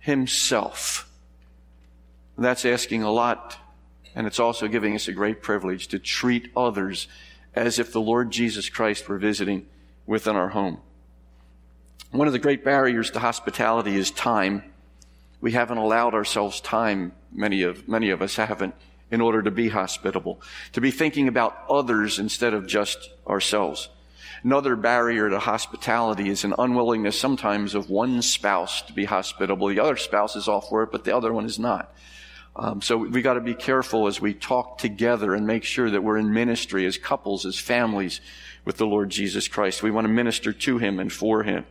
himself. 0.00 1.08
That's 2.36 2.64
asking 2.64 3.02
a 3.02 3.10
lot, 3.10 3.56
and 4.14 4.26
it's 4.26 4.38
also 4.38 4.68
giving 4.68 4.94
us 4.94 5.08
a 5.08 5.12
great 5.12 5.42
privilege 5.42 5.88
to 5.88 5.98
treat 5.98 6.50
others 6.56 7.08
as 7.54 7.78
if 7.78 7.92
the 7.92 8.00
Lord 8.00 8.30
Jesus 8.30 8.68
Christ 8.68 9.08
were 9.08 9.18
visiting 9.18 9.66
within 10.06 10.36
our 10.36 10.48
home. 10.48 10.78
One 12.10 12.26
of 12.26 12.32
the 12.32 12.38
great 12.38 12.64
barriers 12.64 13.10
to 13.10 13.18
hospitality 13.18 13.96
is 13.96 14.10
time. 14.10 14.64
We 15.40 15.52
haven't 15.52 15.78
allowed 15.78 16.14
ourselves 16.14 16.60
time, 16.60 17.12
many 17.32 17.62
of, 17.62 17.88
many 17.88 18.10
of 18.10 18.22
us 18.22 18.36
haven't, 18.36 18.74
in 19.10 19.20
order 19.20 19.42
to 19.42 19.50
be 19.50 19.68
hospitable, 19.68 20.40
to 20.72 20.80
be 20.80 20.90
thinking 20.90 21.28
about 21.28 21.64
others 21.68 22.18
instead 22.18 22.54
of 22.54 22.66
just 22.66 23.10
ourselves. 23.26 23.88
Another 24.44 24.76
barrier 24.76 25.28
to 25.30 25.38
hospitality 25.38 26.28
is 26.28 26.44
an 26.44 26.54
unwillingness 26.58 27.18
sometimes 27.18 27.74
of 27.74 27.90
one 27.90 28.22
spouse 28.22 28.82
to 28.82 28.92
be 28.92 29.04
hospitable. 29.04 29.68
The 29.68 29.80
other 29.80 29.96
spouse 29.96 30.36
is 30.36 30.46
all 30.48 30.60
for 30.60 30.82
it, 30.82 30.92
but 30.92 31.04
the 31.04 31.16
other 31.16 31.32
one 31.32 31.44
is 31.44 31.58
not. 31.58 31.92
Um, 32.54 32.82
so 32.82 32.96
we 32.96 33.22
got 33.22 33.34
to 33.34 33.40
be 33.40 33.54
careful 33.54 34.08
as 34.08 34.20
we 34.20 34.34
talk 34.34 34.78
together 34.78 35.34
and 35.34 35.46
make 35.46 35.64
sure 35.64 35.90
that 35.90 36.02
we're 36.02 36.18
in 36.18 36.32
ministry 36.32 36.86
as 36.86 36.98
couples, 36.98 37.46
as 37.46 37.58
families 37.58 38.20
with 38.64 38.76
the 38.76 38.86
Lord 38.86 39.10
Jesus 39.10 39.48
Christ. 39.48 39.82
We 39.82 39.92
want 39.92 40.06
to 40.06 40.12
minister 40.12 40.52
to 40.52 40.78
Him 40.78 40.98
and 40.98 41.12
for 41.12 41.44
Him. 41.44 41.64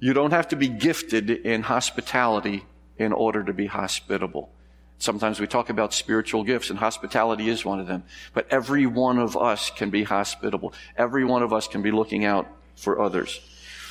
You 0.00 0.12
don't 0.12 0.32
have 0.32 0.48
to 0.48 0.56
be 0.56 0.68
gifted 0.68 1.30
in 1.30 1.62
hospitality 1.62 2.64
in 2.98 3.12
order 3.12 3.42
to 3.42 3.52
be 3.52 3.66
hospitable. 3.66 4.50
Sometimes 4.98 5.40
we 5.40 5.46
talk 5.46 5.70
about 5.70 5.92
spiritual 5.92 6.44
gifts, 6.44 6.70
and 6.70 6.78
hospitality 6.78 7.48
is 7.48 7.64
one 7.64 7.80
of 7.80 7.86
them. 7.86 8.04
But 8.32 8.46
every 8.50 8.86
one 8.86 9.18
of 9.18 9.36
us 9.36 9.70
can 9.70 9.90
be 9.90 10.04
hospitable. 10.04 10.72
Every 10.96 11.24
one 11.24 11.42
of 11.42 11.52
us 11.52 11.66
can 11.66 11.82
be 11.82 11.90
looking 11.90 12.24
out 12.24 12.46
for 12.76 13.00
others. 13.00 13.40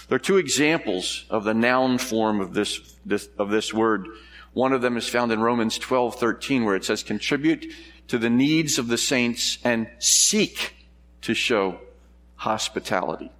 There 0.07 0.15
are 0.15 0.19
two 0.19 0.37
examples 0.37 1.25
of 1.29 1.43
the 1.43 1.53
noun 1.53 1.97
form 1.97 2.41
of 2.41 2.53
this, 2.53 2.95
this 3.05 3.29
of 3.37 3.49
this 3.49 3.73
word. 3.73 4.07
One 4.53 4.73
of 4.73 4.81
them 4.81 4.97
is 4.97 5.09
found 5.09 5.31
in 5.31 5.41
Romans 5.41 5.77
12, 5.77 6.15
13, 6.15 6.63
where 6.63 6.75
it 6.75 6.85
says, 6.85 7.03
contribute 7.03 7.65
to 8.07 8.17
the 8.17 8.29
needs 8.29 8.77
of 8.77 8.87
the 8.87 8.97
saints 8.97 9.57
and 9.63 9.89
seek 9.99 10.75
to 11.21 11.33
show 11.33 11.79
hospitality. 12.35 13.31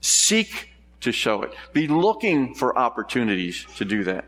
Seek 0.00 0.71
to 1.02 1.12
show 1.12 1.42
it. 1.42 1.52
Be 1.72 1.86
looking 1.86 2.54
for 2.54 2.76
opportunities 2.76 3.66
to 3.76 3.84
do 3.84 4.04
that. 4.04 4.24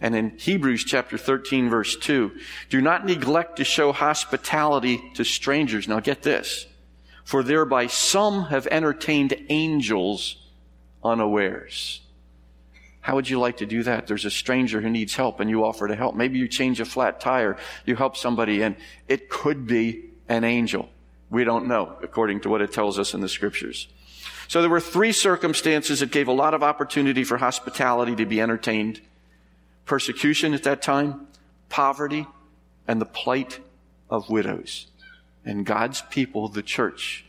And 0.00 0.16
in 0.16 0.38
Hebrews 0.38 0.84
chapter 0.84 1.18
13 1.18 1.68
verse 1.68 1.96
2, 1.96 2.32
do 2.70 2.80
not 2.80 3.04
neglect 3.04 3.56
to 3.56 3.64
show 3.64 3.92
hospitality 3.92 5.02
to 5.14 5.24
strangers. 5.24 5.86
Now 5.86 6.00
get 6.00 6.22
this. 6.22 6.66
For 7.24 7.42
thereby 7.42 7.86
some 7.86 8.44
have 8.44 8.66
entertained 8.68 9.34
angels 9.50 10.36
unawares. 11.04 12.00
How 13.02 13.14
would 13.14 13.28
you 13.28 13.38
like 13.38 13.58
to 13.58 13.66
do 13.66 13.82
that? 13.82 14.06
There's 14.06 14.24
a 14.24 14.30
stranger 14.30 14.80
who 14.80 14.90
needs 14.90 15.14
help 15.14 15.40
and 15.40 15.48
you 15.48 15.64
offer 15.64 15.88
to 15.88 15.94
help. 15.94 16.14
Maybe 16.14 16.38
you 16.38 16.48
change 16.48 16.80
a 16.80 16.84
flat 16.84 17.20
tire, 17.20 17.56
you 17.86 17.96
help 17.96 18.16
somebody 18.16 18.62
and 18.62 18.76
it 19.08 19.28
could 19.28 19.66
be 19.66 20.04
an 20.28 20.44
angel. 20.44 20.88
We 21.30 21.44
don't 21.44 21.66
know 21.66 21.96
according 22.02 22.40
to 22.40 22.48
what 22.48 22.62
it 22.62 22.72
tells 22.72 22.98
us 22.98 23.14
in 23.14 23.20
the 23.20 23.28
scriptures. 23.28 23.88
So 24.50 24.60
there 24.60 24.68
were 24.68 24.80
three 24.80 25.12
circumstances 25.12 26.00
that 26.00 26.10
gave 26.10 26.26
a 26.26 26.32
lot 26.32 26.54
of 26.54 26.64
opportunity 26.64 27.22
for 27.22 27.36
hospitality 27.36 28.16
to 28.16 28.26
be 28.26 28.40
entertained 28.40 29.00
persecution 29.86 30.54
at 30.54 30.64
that 30.64 30.82
time, 30.82 31.28
poverty, 31.68 32.26
and 32.88 33.00
the 33.00 33.06
plight 33.06 33.60
of 34.10 34.28
widows. 34.28 34.88
And 35.44 35.64
God's 35.64 36.02
people, 36.10 36.48
the 36.48 36.64
church, 36.64 37.24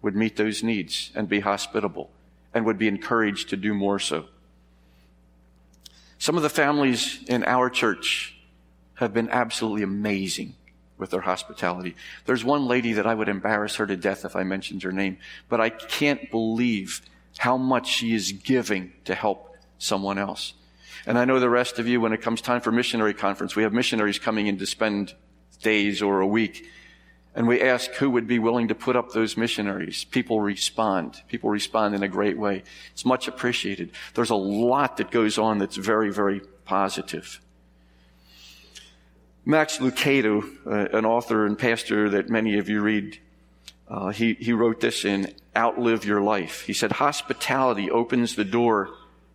would 0.00 0.14
meet 0.14 0.36
those 0.36 0.62
needs 0.62 1.10
and 1.16 1.28
be 1.28 1.40
hospitable 1.40 2.08
and 2.54 2.64
would 2.64 2.78
be 2.78 2.86
encouraged 2.86 3.48
to 3.48 3.56
do 3.56 3.74
more 3.74 3.98
so. 3.98 4.26
Some 6.18 6.36
of 6.36 6.44
the 6.44 6.48
families 6.48 7.18
in 7.26 7.42
our 7.46 7.68
church 7.68 8.36
have 8.94 9.12
been 9.12 9.28
absolutely 9.28 9.82
amazing 9.82 10.54
with 11.00 11.10
their 11.10 11.22
hospitality. 11.22 11.96
There's 12.26 12.44
one 12.44 12.66
lady 12.66 12.92
that 12.92 13.06
I 13.06 13.14
would 13.14 13.28
embarrass 13.28 13.76
her 13.76 13.86
to 13.86 13.96
death 13.96 14.24
if 14.24 14.36
I 14.36 14.44
mentioned 14.44 14.82
her 14.82 14.92
name, 14.92 15.18
but 15.48 15.60
I 15.60 15.70
can't 15.70 16.30
believe 16.30 17.00
how 17.38 17.56
much 17.56 17.88
she 17.88 18.14
is 18.14 18.32
giving 18.32 18.92
to 19.06 19.14
help 19.14 19.56
someone 19.78 20.18
else. 20.18 20.54
And 21.06 21.18
I 21.18 21.24
know 21.24 21.40
the 21.40 21.50
rest 21.50 21.78
of 21.78 21.88
you, 21.88 22.00
when 22.00 22.12
it 22.12 22.20
comes 22.20 22.40
time 22.40 22.60
for 22.60 22.70
missionary 22.70 23.14
conference, 23.14 23.56
we 23.56 23.62
have 23.62 23.72
missionaries 23.72 24.18
coming 24.18 24.46
in 24.46 24.58
to 24.58 24.66
spend 24.66 25.14
days 25.62 26.02
or 26.02 26.20
a 26.20 26.26
week. 26.26 26.66
And 27.34 27.46
we 27.46 27.62
ask 27.62 27.90
who 27.92 28.10
would 28.10 28.26
be 28.26 28.38
willing 28.38 28.68
to 28.68 28.74
put 28.74 28.96
up 28.96 29.12
those 29.12 29.36
missionaries. 29.36 30.04
People 30.04 30.40
respond. 30.40 31.22
People 31.28 31.48
respond 31.48 31.94
in 31.94 32.02
a 32.02 32.08
great 32.08 32.36
way. 32.36 32.64
It's 32.92 33.04
much 33.04 33.28
appreciated. 33.28 33.92
There's 34.14 34.30
a 34.30 34.34
lot 34.34 34.96
that 34.96 35.10
goes 35.10 35.38
on 35.38 35.58
that's 35.58 35.76
very, 35.76 36.12
very 36.12 36.40
positive. 36.64 37.40
Max 39.44 39.78
Lucado, 39.78 40.42
uh, 40.66 40.96
an 40.96 41.04
author 41.04 41.46
and 41.46 41.58
pastor 41.58 42.10
that 42.10 42.28
many 42.28 42.58
of 42.58 42.68
you 42.68 42.82
read, 42.82 43.18
uh, 43.88 44.10
he, 44.10 44.34
he 44.34 44.52
wrote 44.52 44.80
this 44.80 45.04
in 45.04 45.34
Outlive 45.56 46.04
Your 46.04 46.20
Life. 46.20 46.62
He 46.62 46.72
said, 46.72 46.92
hospitality 46.92 47.90
opens 47.90 48.36
the 48.36 48.44
door 48.44 48.90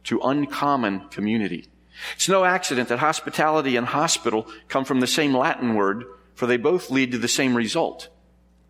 to 0.05 0.21
uncommon 0.21 1.09
community. 1.09 1.67
It's 2.15 2.29
no 2.29 2.45
accident 2.45 2.89
that 2.89 2.99
hospitality 2.99 3.75
and 3.75 3.87
hospital 3.87 4.47
come 4.67 4.85
from 4.85 4.99
the 4.99 5.07
same 5.07 5.35
Latin 5.35 5.75
word, 5.75 6.05
for 6.35 6.45
they 6.45 6.57
both 6.57 6.91
lead 6.91 7.11
to 7.11 7.17
the 7.17 7.27
same 7.27 7.55
result 7.55 8.09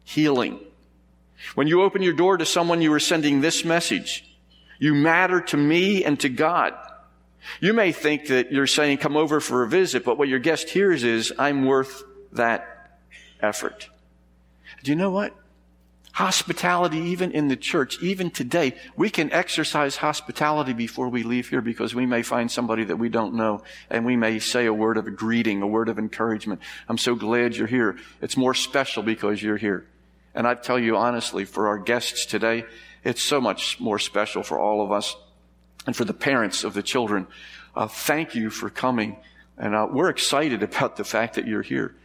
healing. 0.04 0.60
When 1.56 1.68
you 1.68 1.82
open 1.82 2.02
your 2.02 2.14
door 2.14 2.38
to 2.38 2.46
someone, 2.46 2.82
you 2.82 2.94
are 2.94 3.00
sending 3.00 3.42
this 3.42 3.66
message 3.66 4.24
You 4.78 4.94
matter 4.94 5.42
to 5.42 5.58
me 5.58 6.04
and 6.04 6.20
to 6.20 6.30
God. 6.30 6.74
You 7.60 7.74
may 7.74 7.92
think 7.92 8.28
that 8.28 8.52
you're 8.52 8.68
saying, 8.68 8.98
Come 8.98 9.18
over 9.18 9.40
for 9.40 9.64
a 9.64 9.68
visit, 9.68 10.04
but 10.04 10.18
what 10.18 10.28
your 10.28 10.40
guest 10.40 10.70
hears 10.70 11.04
is, 11.04 11.34
I'm 11.38 11.66
worth 11.66 12.04
that 12.32 13.00
effort. 13.42 13.90
Do 14.84 14.92
you 14.92 14.96
know 14.96 15.12
what? 15.12 15.34
hospitality 16.16 16.98
even 16.98 17.30
in 17.32 17.50
the 17.50 17.58
church, 17.58 18.02
even 18.02 18.32
today. 18.32 18.74
We 18.96 19.10
can 19.10 19.34
exercise 19.34 19.98
hospitality 19.98 20.72
before 20.72 21.10
we 21.10 21.24
leave 21.24 21.50
here 21.50 21.60
because 21.60 21.94
we 21.94 22.06
may 22.06 22.24
find 22.24 22.50
somebody 22.50 22.86
that 22.86 22.96
we 22.96 23.10
don't 23.10 23.34
know 23.34 23.64
and 23.90 24.06
we 24.06 24.16
may 24.16 24.40
say 24.40 24.66
a 24.66 24.74
word 24.74 24.96
of 24.96 25.08
a 25.08 25.12
greeting, 25.12 25.62
a 25.62 25.68
word 25.68 25.90
of 25.90 26.00
encouragement. 26.00 26.62
I'm 26.88 26.98
so 26.98 27.16
glad 27.16 27.58
you're 27.58 27.68
here. 27.68 27.98
It's 28.22 28.38
more 28.38 28.54
special 28.54 29.04
because 29.04 29.44
you're 29.44 29.58
here. 29.58 29.86
And 30.34 30.48
I 30.48 30.54
tell 30.54 30.80
you 30.80 30.96
honestly, 30.96 31.44
for 31.44 31.68
our 31.68 31.80
guests 31.80 32.26
today, 32.26 32.64
it's 33.04 33.22
so 33.22 33.42
much 33.42 33.82
more 33.82 34.00
special 34.00 34.42
for 34.42 34.58
all 34.58 34.82
of 34.82 34.94
us 34.94 35.18
and 35.86 35.96
for 35.96 36.06
the 36.06 36.14
parents 36.14 36.64
of 36.64 36.74
the 36.74 36.84
children. 36.84 37.28
Uh, 37.76 37.88
thank 37.88 38.36
you 38.36 38.50
for 38.50 38.70
coming. 38.70 39.18
And 39.58 39.76
uh, 39.76 39.88
we're 39.90 40.10
excited 40.10 40.64
about 40.64 40.96
the 40.96 41.04
fact 41.04 41.36
that 41.36 41.48
you're 41.48 41.62
here. 41.62 41.96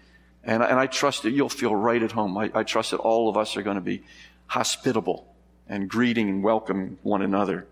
And, 0.45 0.63
and 0.63 0.79
I 0.79 0.87
trust 0.87 1.23
that 1.25 1.33
you'll 1.33 1.49
feel 1.49 1.75
right 1.75 2.03
at 2.03 2.13
home. 2.13 2.37
I, 2.37 2.51
I 2.55 2.63
trust 2.63 2.93
that 2.93 2.99
all 2.99 3.29
of 3.29 3.37
us 3.37 3.57
are 3.57 3.63
going 3.63 3.77
to 3.77 3.83
be 3.83 4.03
hospitable 4.47 5.27
and 5.69 5.89
greeting 5.89 6.29
and 6.29 6.43
welcoming 6.43 6.99
one 7.03 7.23
another. 7.23 7.67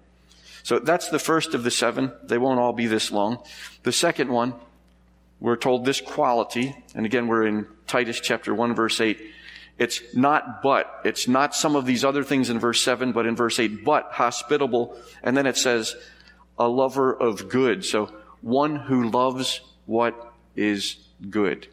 So 0.62 0.78
that's 0.78 1.08
the 1.08 1.18
first 1.18 1.54
of 1.54 1.64
the 1.64 1.70
seven. 1.70 2.12
They 2.24 2.38
won't 2.38 2.60
all 2.60 2.72
be 2.72 2.86
this 2.86 3.10
long. 3.10 3.42
The 3.84 3.92
second 3.92 4.30
one, 4.30 4.54
we're 5.40 5.56
told 5.56 5.84
this 5.84 6.00
quality, 6.00 6.76
and 6.94 7.06
again, 7.06 7.26
we're 7.26 7.46
in 7.46 7.66
Titus 7.86 8.20
chapter 8.20 8.54
1 8.54 8.74
verse 8.74 9.00
8. 9.00 9.18
It's 9.78 10.02
not 10.12 10.60
but. 10.62 11.00
It's 11.04 11.28
not 11.28 11.54
some 11.54 11.76
of 11.76 11.86
these 11.86 12.04
other 12.04 12.24
things 12.24 12.50
in 12.50 12.58
verse 12.58 12.82
7, 12.82 13.12
but 13.12 13.26
in 13.26 13.36
verse 13.36 13.58
8, 13.58 13.84
but 13.84 14.10
hospitable. 14.12 14.96
And 15.22 15.36
then 15.36 15.46
it 15.46 15.56
says, 15.56 15.94
a 16.58 16.68
lover 16.68 17.14
of 17.14 17.48
good. 17.48 17.84
So 17.84 18.12
one 18.42 18.76
who 18.76 19.08
loves 19.08 19.60
what 19.86 20.34
is 20.56 20.96
good. 21.30 21.68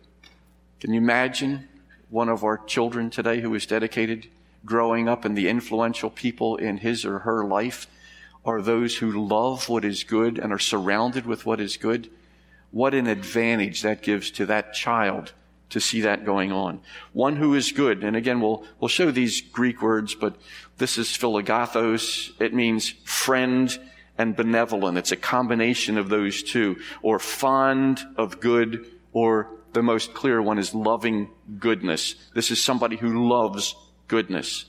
Can 0.80 0.94
you 0.94 1.02
imagine 1.02 1.68
one 2.10 2.30
of 2.30 2.44
our 2.44 2.60
children 2.60 3.10
today 3.10 3.42
who 3.42 3.54
is 3.56 3.66
dedicated, 3.66 4.28
growing 4.64 5.10
up, 5.10 5.26
and 5.26 5.36
the 5.36 5.50
influential 5.50 6.12
people 6.12 6.58
in 6.58 6.78
his 6.78 7.06
or 7.06 7.20
her 7.20 7.44
life 7.44 7.88
are 8.46 8.62
those 8.62 8.98
who 8.98 9.28
love 9.28 9.68
what 9.68 9.84
is 9.84 10.04
good 10.04 10.38
and 10.38 10.54
are 10.54 10.60
surrounded 10.60 11.26
with 11.26 11.46
what 11.46 11.60
is 11.60 11.78
good? 11.78 12.10
What 12.70 12.94
an 12.94 13.08
advantage 13.08 13.82
that 13.82 14.04
gives 14.04 14.30
to 14.32 14.46
that 14.46 14.74
child 14.74 15.34
to 15.70 15.80
see 15.80 16.02
that 16.02 16.26
going 16.26 16.52
on. 16.52 16.80
One 17.14 17.36
who 17.36 17.54
is 17.56 17.72
good, 17.72 18.04
and 18.04 18.16
again, 18.16 18.40
we'll, 18.40 18.66
we'll 18.80 18.88
show 18.88 19.12
these 19.12 19.42
Greek 19.42 19.82
words, 19.82 20.16
but 20.16 20.36
this 20.78 20.98
is 20.98 21.08
philagathos. 21.08 22.32
It 22.40 22.54
means 22.54 22.90
friend 23.04 23.78
and 24.18 24.36
benevolent. 24.36 24.98
It's 24.98 25.12
a 25.12 25.18
combination 25.18 25.98
of 25.98 26.10
those 26.10 26.44
two, 26.44 26.78
or 27.02 27.20
fond 27.20 28.00
of 28.18 28.40
good, 28.40 28.86
or 29.12 29.50
the 29.74 29.84
most 29.84 30.14
clear 30.14 30.42
one 30.42 30.58
is 30.58 30.74
loving 30.74 31.30
goodness. 31.60 32.16
This 32.34 32.52
is 32.52 32.64
somebody 32.64 32.96
who 32.96 33.28
loves 33.28 33.76
goodness. 34.08 34.66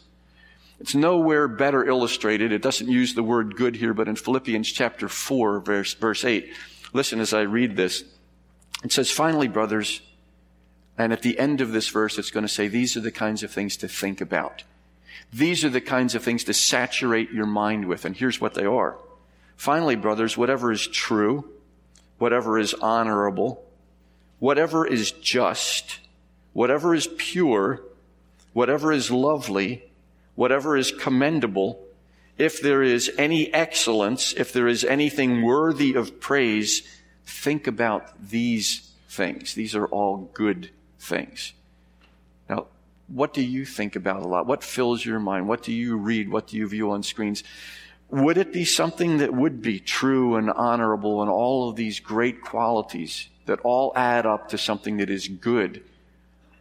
It's 0.81 0.95
nowhere 0.95 1.49
better 1.49 1.85
illustrated. 1.85 2.53
It 2.53 2.61
doesn't 2.61 2.89
use 2.89 3.15
the 3.15 3.23
word 3.23 3.57
good 3.57 3.77
here, 3.77 3.95
but 3.95 4.09
in 4.09 4.17
Philippians 4.17 4.71
chapter 4.71 5.09
4, 5.09 5.61
verse, 5.61 5.95
verse 5.95 6.25
8. 6.25 6.53
Listen 6.93 7.21
as 7.21 7.33
I 7.33 7.43
read 7.43 7.77
this. 7.77 8.05
It 8.85 8.93
says, 8.93 9.11
finally, 9.11 9.49
brothers, 9.49 10.03
and 10.99 11.13
at 11.13 11.23
the 11.23 11.39
end 11.39 11.61
of 11.61 11.73
this 11.73 11.89
verse, 11.89 12.19
it's 12.19 12.31
going 12.31 12.47
to 12.47 12.53
say, 12.53 12.69
these 12.69 12.97
are 12.97 13.01
the 13.01 13.11
kinds 13.11 13.43
of 13.43 13.51
things 13.51 13.77
to 13.79 13.89
think 13.89 14.21
about. 14.21 14.65
These 15.33 15.65
are 15.65 15.71
the 15.71 15.81
kinds 15.81 16.15
of 16.15 16.23
things 16.23 16.45
to 16.45 16.55
saturate 16.55 17.33
your 17.33 17.47
mind 17.47 17.87
with, 17.87 18.05
and 18.05 18.17
here's 18.17 18.41
what 18.41 18.55
they 18.55 18.65
are. 18.65 18.97
Finally, 19.57 19.97
brothers, 19.97 20.37
whatever 20.37 20.73
is 20.73 20.87
true, 20.87 21.51
whatever 22.19 22.59
is 22.59 22.75
honorable, 22.75 23.63
whatever 24.39 24.87
is 24.87 25.11
just, 25.13 25.99
whatever 26.53 26.95
is 26.95 27.09
pure, 27.19 27.83
whatever 28.53 28.93
is 28.93 29.11
lovely, 29.11 29.85
whatever 30.35 30.77
is 30.77 30.93
commendable, 30.93 31.83
if 32.39 32.61
there 32.61 32.83
is 32.83 33.11
any 33.19 33.53
excellence, 33.53 34.33
if 34.35 34.53
there 34.53 34.69
is 34.69 34.85
anything 34.85 35.43
worthy 35.43 35.95
of 35.95 36.21
praise, 36.21 36.83
think 37.25 37.67
about 37.67 38.29
these 38.31 38.93
things. 39.09 39.55
These 39.55 39.75
are 39.75 39.87
all 39.87 40.31
good 40.35 40.71
things. 40.99 41.53
Now, 42.49 42.67
what 43.09 43.33
do 43.33 43.43
you 43.43 43.65
think 43.65 43.97
about 43.97 44.23
a 44.23 44.27
lot? 44.27 44.47
What 44.47 44.65
fills 44.65 45.05
your 45.05 45.21
mind? 45.21 45.49
What 45.49 45.63
do 45.63 45.73
you 45.73 45.97
read? 45.97 46.29
What 46.29 46.49
do 46.49 46.57
you 46.57 46.67
view 46.67 46.91
on 46.91 47.03
screens? 47.03 47.45
Would 48.11 48.39
it 48.39 48.53
be 48.53 48.65
something 48.65 49.19
that 49.19 49.35
would 49.35 49.63
be 49.63 49.81
true 49.81 50.37
and 50.37 50.51
honorable 50.51 51.23
and 51.23 51.31
all 51.31 51.69
of 51.69 51.77
these 51.77 51.99
great 52.01 52.41
qualities 52.41 53.29
that 53.47 53.61
all 53.61 53.93
add 53.97 54.27
up 54.27 54.49
to 54.51 54.59
something 54.59 54.99
that 54.99 55.11
is 55.11 55.29
good? 55.29 55.83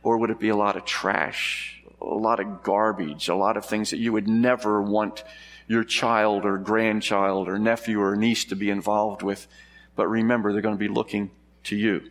Or 0.01 0.17
would 0.17 0.29
it 0.29 0.39
be 0.39 0.49
a 0.49 0.55
lot 0.55 0.75
of 0.75 0.85
trash, 0.85 1.83
a 2.01 2.05
lot 2.05 2.39
of 2.39 2.63
garbage, 2.63 3.27
a 3.27 3.35
lot 3.35 3.57
of 3.57 3.65
things 3.65 3.89
that 3.89 3.97
you 3.97 4.11
would 4.13 4.27
never 4.27 4.81
want 4.81 5.23
your 5.67 5.83
child 5.83 6.45
or 6.45 6.57
grandchild 6.57 7.47
or 7.47 7.57
nephew 7.57 7.99
or 8.01 8.15
niece 8.15 8.45
to 8.45 8.55
be 8.55 8.69
involved 8.69 9.23
with? 9.23 9.47
But 9.95 10.07
remember, 10.07 10.51
they're 10.51 10.61
going 10.61 10.75
to 10.75 10.79
be 10.79 10.87
looking 10.87 11.31
to 11.65 11.75
you. 11.75 12.09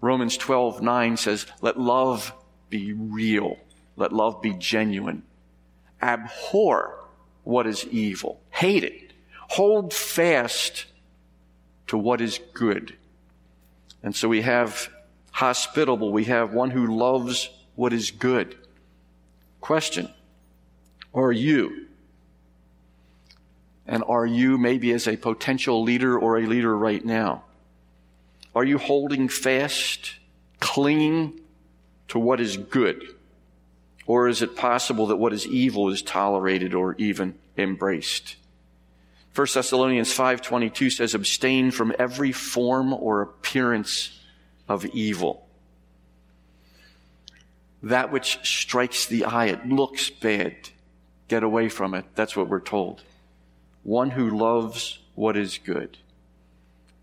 Romans 0.00 0.36
12, 0.36 0.80
9 0.80 1.16
says, 1.16 1.46
let 1.60 1.78
love 1.78 2.32
be 2.70 2.92
real. 2.92 3.58
Let 3.96 4.12
love 4.12 4.40
be 4.40 4.54
genuine. 4.54 5.24
Abhor 6.00 7.04
what 7.42 7.66
is 7.66 7.84
evil. 7.86 8.40
Hate 8.50 8.84
it. 8.84 9.12
Hold 9.50 9.92
fast 9.92 10.86
to 11.88 11.98
what 11.98 12.20
is 12.20 12.38
good. 12.52 12.96
And 14.02 14.14
so 14.14 14.28
we 14.28 14.42
have 14.42 14.88
hospitable. 15.32 16.12
We 16.12 16.24
have 16.24 16.52
one 16.52 16.70
who 16.70 16.86
loves 16.96 17.50
what 17.74 17.92
is 17.92 18.10
good. 18.10 18.56
Question. 19.60 20.12
Are 21.14 21.32
you? 21.32 21.86
And 23.86 24.04
are 24.06 24.26
you 24.26 24.58
maybe 24.58 24.92
as 24.92 25.08
a 25.08 25.16
potential 25.16 25.82
leader 25.82 26.18
or 26.18 26.38
a 26.38 26.46
leader 26.46 26.76
right 26.76 27.04
now? 27.04 27.44
Are 28.54 28.64
you 28.64 28.78
holding 28.78 29.28
fast, 29.28 30.16
clinging 30.60 31.40
to 32.08 32.18
what 32.18 32.40
is 32.40 32.56
good? 32.56 33.02
Or 34.06 34.28
is 34.28 34.40
it 34.40 34.56
possible 34.56 35.06
that 35.08 35.16
what 35.16 35.32
is 35.32 35.46
evil 35.46 35.90
is 35.90 36.02
tolerated 36.02 36.74
or 36.74 36.94
even 36.98 37.38
embraced? 37.56 38.36
1 39.34 39.46
Thessalonians 39.54 40.12
5:22 40.12 40.90
says 40.90 41.14
abstain 41.14 41.70
from 41.70 41.94
every 41.98 42.32
form 42.32 42.92
or 42.92 43.20
appearance 43.20 44.18
of 44.68 44.84
evil. 44.86 45.46
That 47.82 48.10
which 48.10 48.40
strikes 48.42 49.06
the 49.06 49.24
eye, 49.24 49.46
it 49.46 49.68
looks 49.68 50.10
bad. 50.10 50.70
Get 51.28 51.42
away 51.42 51.68
from 51.68 51.94
it. 51.94 52.06
That's 52.14 52.34
what 52.34 52.48
we're 52.48 52.60
told. 52.60 53.02
One 53.84 54.10
who 54.10 54.36
loves 54.36 54.98
what 55.14 55.36
is 55.36 55.58
good. 55.58 55.98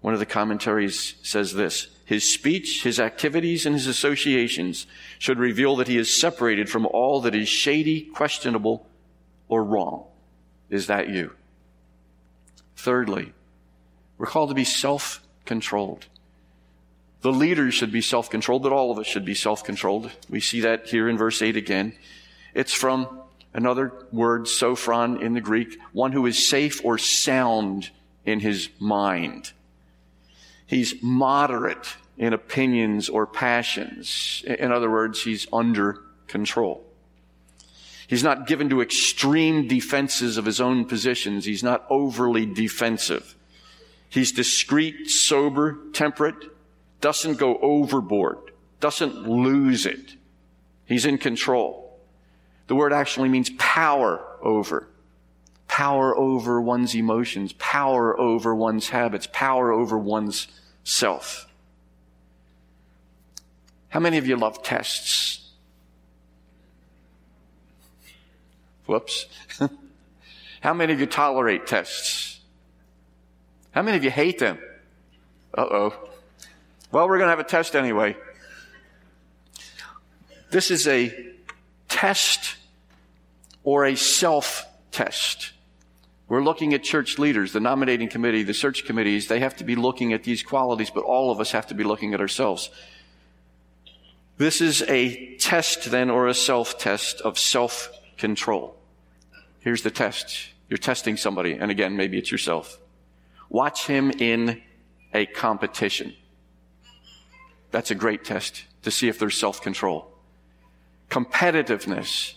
One 0.06 0.14
of 0.14 0.20
the 0.20 0.28
commentaries 0.28 1.16
says 1.24 1.56
this 1.56 1.88
His 2.06 2.32
speech, 2.32 2.84
his 2.84 3.00
activities, 3.00 3.66
and 3.66 3.74
his 3.74 3.88
associations 3.88 4.86
should 5.18 5.40
reveal 5.40 5.78
that 5.78 5.88
he 5.88 5.98
is 5.98 6.16
separated 6.16 6.70
from 6.70 6.86
all 6.86 7.22
that 7.22 7.34
is 7.34 7.50
shady, 7.50 8.02
questionable, 8.02 8.86
or 9.48 9.64
wrong. 9.64 10.06
Is 10.70 10.86
that 10.86 11.10
you? 11.10 11.34
Thirdly, 12.76 13.34
we're 14.20 14.28
called 14.28 14.50
to 14.50 14.54
be 14.54 14.64
self 14.64 15.26
controlled. 15.44 16.06
The 17.22 17.32
leaders 17.32 17.74
should 17.74 17.92
be 17.92 18.02
self 18.02 18.30
controlled, 18.30 18.62
but 18.62 18.72
all 18.72 18.92
of 18.92 19.00
us 19.00 19.08
should 19.08 19.26
be 19.26 19.34
self 19.34 19.64
controlled. 19.64 20.12
We 20.30 20.40
see 20.40 20.62
that 20.62 20.86
here 20.86 21.10
in 21.10 21.18
verse 21.18 21.42
8 21.42 21.58
again. 21.58 21.94
It's 22.54 22.76
from 22.76 23.22
another 23.56 23.92
word, 24.12 24.48
sophron 24.48 25.20
in 25.24 25.34
the 25.34 25.42
Greek, 25.42 25.80
one 25.94 26.12
who 26.12 26.28
is 26.28 26.48
safe 26.48 26.80
or 26.86 27.00
sound 27.00 27.90
in 28.24 28.40
his 28.40 28.70
mind. 28.78 29.52
He's 30.66 31.02
moderate 31.02 31.96
in 32.18 32.34
opinions 32.34 33.10
or 33.10 33.28
passions. 33.28 34.44
In 34.46 34.72
other 34.72 34.90
words, 34.90 35.24
he's 35.24 35.48
under 35.52 36.02
control. 36.28 36.84
He's 38.08 38.24
not 38.24 38.48
given 38.48 38.70
to 38.70 38.82
extreme 38.82 39.68
defenses 39.68 40.38
of 40.38 40.46
his 40.46 40.62
own 40.62 40.86
positions. 40.86 41.46
He's 41.46 41.64
not 41.64 41.86
overly 41.90 42.46
defensive. 42.46 43.36
He's 44.10 44.32
discreet, 44.32 45.10
sober, 45.10 45.78
temperate, 45.92 46.36
doesn't 47.02 47.38
go 47.38 47.58
overboard, 47.58 48.52
doesn't 48.80 49.28
lose 49.28 49.86
it. 49.86 50.14
He's 50.86 51.06
in 51.06 51.18
control. 51.18 52.00
The 52.68 52.76
word 52.76 52.94
actually 52.94 53.30
means 53.30 53.50
power 53.58 54.24
over. 54.42 54.88
Power 55.76 56.18
over 56.18 56.62
one's 56.62 56.96
emotions, 56.96 57.52
power 57.52 58.18
over 58.18 58.56
one's 58.56 58.88
habits, 58.88 59.28
power 59.34 59.74
over 59.74 59.98
one's 59.98 60.48
self. 60.86 61.54
How 63.90 64.00
many 64.00 64.18
of 64.18 64.26
you 64.26 64.38
love 64.38 64.64
tests? 64.64 65.52
Whoops. 68.86 69.26
How 70.62 70.74
many 70.74 70.94
of 70.94 71.02
you 71.02 71.08
tolerate 71.08 71.68
tests? 71.68 72.40
How 73.72 73.82
many 73.82 73.98
of 73.98 74.04
you 74.06 74.12
hate 74.12 74.40
them? 74.40 74.58
Uh 75.58 75.68
oh. 75.70 76.10
Well, 76.94 77.10
we're 77.10 77.18
going 77.18 77.28
to 77.28 77.36
have 77.36 77.40
a 77.40 77.44
test 77.44 77.76
anyway. 77.76 78.16
This 80.52 80.72
is 80.72 80.88
a 80.88 81.34
test 81.90 82.56
or 83.66 83.84
a 83.84 83.98
self 83.98 84.66
test. 84.94 85.52
We're 86.28 86.44
looking 86.44 86.74
at 86.74 86.84
church 86.84 87.20
leaders, 87.20 87.54
the 87.54 87.60
nominating 87.60 88.10
committee, 88.10 88.44
the 88.44 88.54
search 88.54 88.86
committees. 88.86 89.28
They 89.28 89.40
have 89.42 89.56
to 89.58 89.64
be 89.64 89.76
looking 89.76 90.12
at 90.14 90.24
these 90.24 90.42
qualities, 90.42 90.90
but 90.90 91.04
all 91.04 91.32
of 91.32 91.40
us 91.40 91.52
have 91.52 91.68
to 91.68 91.76
be 91.76 91.84
looking 91.84 92.14
at 92.14 92.20
ourselves. 92.20 92.72
This 94.38 94.60
is 94.60 94.82
a 94.84 95.36
test 95.36 95.92
then 95.92 96.10
or 96.10 96.28
a 96.28 96.34
self 96.34 96.78
test 96.80 97.22
of 97.22 97.38
self 97.38 97.90
control. 98.18 98.76
Here's 99.60 99.84
the 99.84 99.92
test. 99.92 100.50
You're 100.68 100.78
testing 100.78 101.16
somebody, 101.16 101.54
and 101.54 101.70
again, 101.70 101.96
maybe 101.96 102.18
it's 102.18 102.32
yourself. 102.32 102.80
Watch 103.50 103.86
him 103.86 104.10
in 104.10 104.64
a 105.14 105.28
competition. 105.28 106.16
That's 107.70 107.92
a 107.92 107.96
great 107.96 108.26
test 108.26 108.64
to 108.82 108.90
see 108.90 109.08
if 109.08 109.20
there's 109.20 109.38
self 109.38 109.62
control. 109.62 110.12
Competitiveness. 111.10 112.34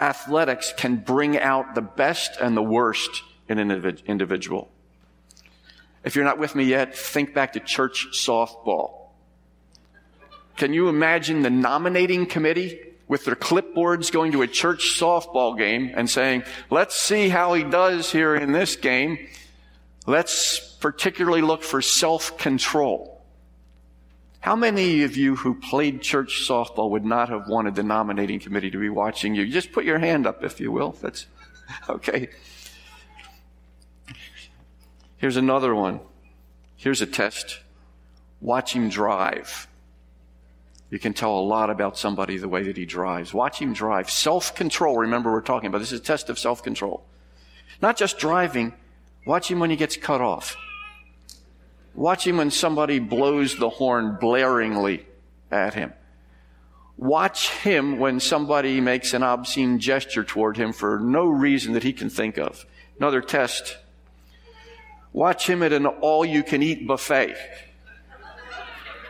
Athletics 0.00 0.72
can 0.76 0.96
bring 0.96 1.38
out 1.38 1.74
the 1.74 1.82
best 1.82 2.36
and 2.40 2.56
the 2.56 2.62
worst 2.62 3.22
an 3.48 3.58
individual. 4.06 4.70
If 6.04 6.16
you're 6.16 6.24
not 6.24 6.38
with 6.38 6.54
me 6.54 6.64
yet, 6.64 6.96
think 6.96 7.34
back 7.34 7.54
to 7.54 7.60
church 7.60 8.08
softball. 8.12 9.08
Can 10.56 10.72
you 10.72 10.88
imagine 10.88 11.42
the 11.42 11.50
nominating 11.50 12.26
committee 12.26 12.80
with 13.08 13.24
their 13.24 13.34
clipboards 13.34 14.12
going 14.12 14.32
to 14.32 14.42
a 14.42 14.46
church 14.46 14.98
softball 14.98 15.56
game 15.56 15.92
and 15.94 16.08
saying, 16.08 16.44
let's 16.70 16.94
see 16.94 17.28
how 17.28 17.54
he 17.54 17.64
does 17.64 18.12
here 18.12 18.36
in 18.36 18.52
this 18.52 18.76
game. 18.76 19.18
Let's 20.06 20.60
particularly 20.60 21.42
look 21.42 21.62
for 21.62 21.82
self-control. 21.82 23.16
How 24.40 24.54
many 24.54 25.02
of 25.02 25.16
you 25.16 25.36
who 25.36 25.54
played 25.54 26.00
church 26.00 26.46
softball 26.46 26.90
would 26.90 27.04
not 27.04 27.28
have 27.30 27.48
wanted 27.48 27.74
the 27.74 27.82
nominating 27.82 28.38
committee 28.38 28.70
to 28.70 28.78
be 28.78 28.88
watching 28.88 29.34
you? 29.34 29.46
Just 29.48 29.72
put 29.72 29.84
your 29.84 29.98
hand 29.98 30.26
up 30.26 30.44
if 30.44 30.60
you 30.60 30.70
will. 30.70 30.92
That's 31.00 31.26
okay. 31.88 32.28
Here's 35.18 35.36
another 35.36 35.74
one. 35.74 36.00
Here's 36.76 37.02
a 37.02 37.06
test. 37.06 37.60
Watch 38.40 38.72
him 38.72 38.88
drive. 38.88 39.68
You 40.90 40.98
can 40.98 41.12
tell 41.12 41.38
a 41.38 41.40
lot 41.40 41.68
about 41.68 41.98
somebody 41.98 42.38
the 42.38 42.48
way 42.48 42.62
that 42.62 42.76
he 42.76 42.86
drives. 42.86 43.34
Watch 43.34 43.58
him 43.58 43.74
drive. 43.74 44.08
Self 44.10 44.54
control. 44.54 44.96
Remember, 44.96 45.30
we're 45.30 45.42
talking 45.42 45.66
about 45.66 45.78
this 45.78 45.92
is 45.92 46.00
a 46.00 46.02
test 46.02 46.30
of 46.30 46.38
self 46.38 46.62
control. 46.62 47.04
Not 47.82 47.96
just 47.96 48.18
driving, 48.18 48.72
watch 49.26 49.50
him 49.50 49.58
when 49.58 49.70
he 49.70 49.76
gets 49.76 49.96
cut 49.96 50.20
off. 50.20 50.56
Watch 51.94 52.26
him 52.26 52.36
when 52.36 52.50
somebody 52.50 53.00
blows 53.00 53.56
the 53.56 53.68
horn 53.68 54.18
blaringly 54.20 55.04
at 55.50 55.74
him. 55.74 55.92
Watch 56.96 57.50
him 57.50 57.98
when 57.98 58.18
somebody 58.18 58.80
makes 58.80 59.14
an 59.14 59.22
obscene 59.22 59.78
gesture 59.78 60.24
toward 60.24 60.56
him 60.56 60.72
for 60.72 60.98
no 60.98 61.26
reason 61.26 61.74
that 61.74 61.82
he 61.82 61.92
can 61.92 62.08
think 62.08 62.38
of. 62.38 62.64
Another 62.98 63.20
test 63.20 63.76
Watch 65.12 65.48
him 65.48 65.62
at 65.62 65.72
an 65.72 65.86
all 65.86 66.24
you 66.24 66.42
can 66.42 66.62
eat 66.62 66.86
buffet. 66.86 67.34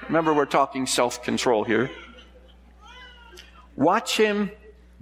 Remember, 0.06 0.32
we're 0.32 0.46
talking 0.46 0.87
self 0.87 1.22
control 1.22 1.64
here. 1.64 1.90
Watch 3.76 4.16
him 4.16 4.50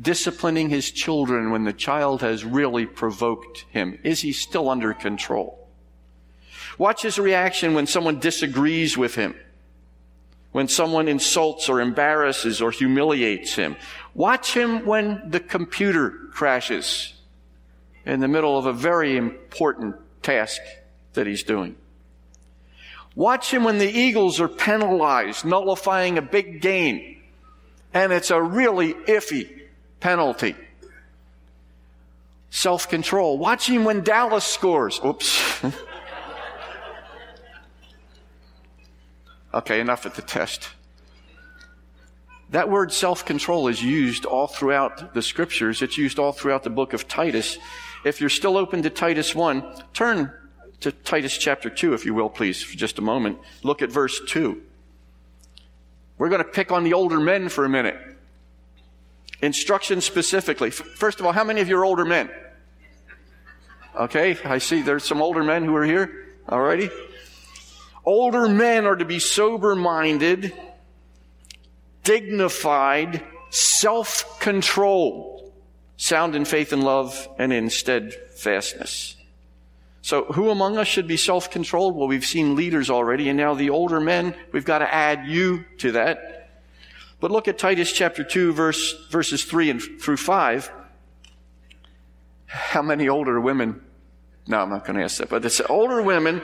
disciplining 0.00 0.68
his 0.68 0.90
children 0.90 1.50
when 1.50 1.64
the 1.64 1.72
child 1.72 2.20
has 2.20 2.44
really 2.44 2.87
provoked 2.87 3.64
him? 3.70 3.98
Is 4.02 4.20
he 4.20 4.32
still 4.32 4.68
under 4.68 4.92
control? 4.92 5.68
Watch 6.78 7.02
his 7.02 7.18
reaction 7.18 7.74
when 7.74 7.87
someone 7.87 8.20
disagrees 8.20 8.98
with 8.98 9.14
him, 9.14 9.35
when 10.52 10.68
someone 10.68 11.09
insults 11.09 11.68
or 11.68 11.80
embarrasses 11.80 12.61
or 12.61 12.70
humiliates 12.70 13.54
him. 13.54 13.76
Watch 14.14 14.52
him 14.52 14.85
when 14.85 15.30
the 15.30 15.40
computer 15.40 16.11
crashes 16.32 17.14
in 18.04 18.20
the 18.20 18.28
middle 18.28 18.59
of 18.59 18.66
a 18.66 18.72
very 18.72 19.16
important 19.16 19.96
task 20.22 20.61
that 21.16 21.26
he's 21.26 21.42
doing. 21.42 21.76
Watch 23.16 23.52
him 23.52 23.64
when 23.64 23.79
the 23.79 23.90
Eagles 23.90 24.40
are 24.40 24.48
penalized, 24.48 25.44
nullifying 25.44 26.18
a 26.18 26.22
big 26.22 26.61
gain. 26.61 27.20
And 27.92 28.12
it's 28.12 28.31
a 28.31 28.40
really 28.40 28.92
iffy 28.92 29.62
penalty. 30.00 30.55
Self 32.50 32.88
control. 32.88 33.38
Watch 33.38 33.68
him 33.68 33.85
when 33.85 34.02
Dallas 34.02 34.44
scores. 34.44 35.00
Oops. 35.05 35.64
okay, 39.55 39.81
enough 39.81 40.07
at 40.07 40.14
the 40.14 40.22
test. 40.22 40.68
That 42.50 42.70
word 42.70 42.92
self 42.92 43.24
control 43.24 43.68
is 43.68 43.83
used 43.83 44.24
all 44.24 44.46
throughout 44.46 45.14
the 45.14 45.22
scriptures. 45.22 45.83
It's 45.83 45.98
used 45.98 46.18
all 46.18 46.33
throughout 46.33 46.62
the 46.62 46.70
book 46.70 46.92
of 46.92 47.09
Titus. 47.09 47.59
If 48.05 48.20
you're 48.20 48.31
still 48.31 48.57
open 48.57 48.83
to 48.83 48.90
Titus 48.90 49.35
1, 49.35 49.83
turn 49.92 50.33
to 50.87 50.92
Titus 50.92 51.37
chapter 51.37 51.68
2, 51.68 51.94
if 51.94 52.07
you 52.07 52.14
will, 52.14 52.31
please, 52.31 52.62
for 52.62 52.77
just 52.77 53.01
a 53.01 53.03
moment. 53.03 53.40
Look 53.64 53.83
at 53.83 53.90
verse 53.90 54.20
2. 54.29 54.62
We're 56.16 56.29
going 56.29 56.44
to 56.44 56.49
pick 56.49 56.70
on 56.70 56.85
the 56.85 56.92
older 56.92 57.18
men 57.18 57.49
for 57.49 57.64
a 57.64 57.68
minute. 57.68 57.96
Instruction 59.42 60.01
specifically. 60.01 60.70
First 60.70 61.18
of 61.18 61.27
all, 61.27 61.33
how 61.33 61.42
many 61.42 61.61
of 61.61 61.68
you 61.68 61.77
are 61.77 61.85
older 61.85 62.05
men? 62.05 62.31
Okay, 63.96 64.38
I 64.44 64.59
see 64.59 64.81
there's 64.81 65.03
some 65.03 65.20
older 65.20 65.42
men 65.42 65.64
who 65.64 65.75
are 65.75 65.85
here. 65.85 66.29
Alrighty. 66.49 66.92
Older 68.05 68.49
men 68.49 68.87
are 68.87 68.94
to 68.94 69.05
be 69.05 69.18
sober 69.18 69.75
minded, 69.75 70.53
dignified, 72.05 73.25
self 73.51 74.38
controlled, 74.38 75.53
sound 75.96 76.37
in 76.37 76.44
faith 76.44 76.72
and 76.72 76.85
love, 76.85 77.29
and 77.40 77.53
in 77.53 77.70
steadfastness. 77.70 79.16
So 80.07 80.23
who 80.27 80.51
among 80.51 80.79
us 80.79 80.87
should 80.87 81.09
be 81.09 81.16
self-controlled? 81.16 81.97
Well, 81.97 82.07
we've 82.07 82.25
seen 82.25 82.55
leaders 82.55 82.90
already, 82.90 83.29
and 83.29 83.37
now 83.37 83.55
the 83.55 83.71
older 83.71 83.99
men, 83.99 84.37
we've 84.53 84.64
got 84.64 84.79
to 84.79 84.95
add 84.95 85.27
you 85.27 85.64
to 85.79 85.90
that. 85.92 86.49
But 87.19 87.33
look 87.33 87.49
at 87.49 87.59
Titus 87.59 87.90
chapter 87.90 88.23
2, 88.23 88.53
verse, 88.53 89.09
verses 89.11 89.42
3 89.42 89.71
and 89.71 89.83
through 89.83 90.19
5. 90.19 90.71
How 92.47 92.83
many 92.83 93.09
older 93.09 93.40
women? 93.40 93.83
No, 94.47 94.61
I'm 94.61 94.71
not 94.71 94.85
going 94.85 94.97
to 94.97 95.03
ask 95.03 95.19
that, 95.19 95.29
but 95.29 95.45
it's 95.45 95.61
older 95.62 96.01
women 96.01 96.40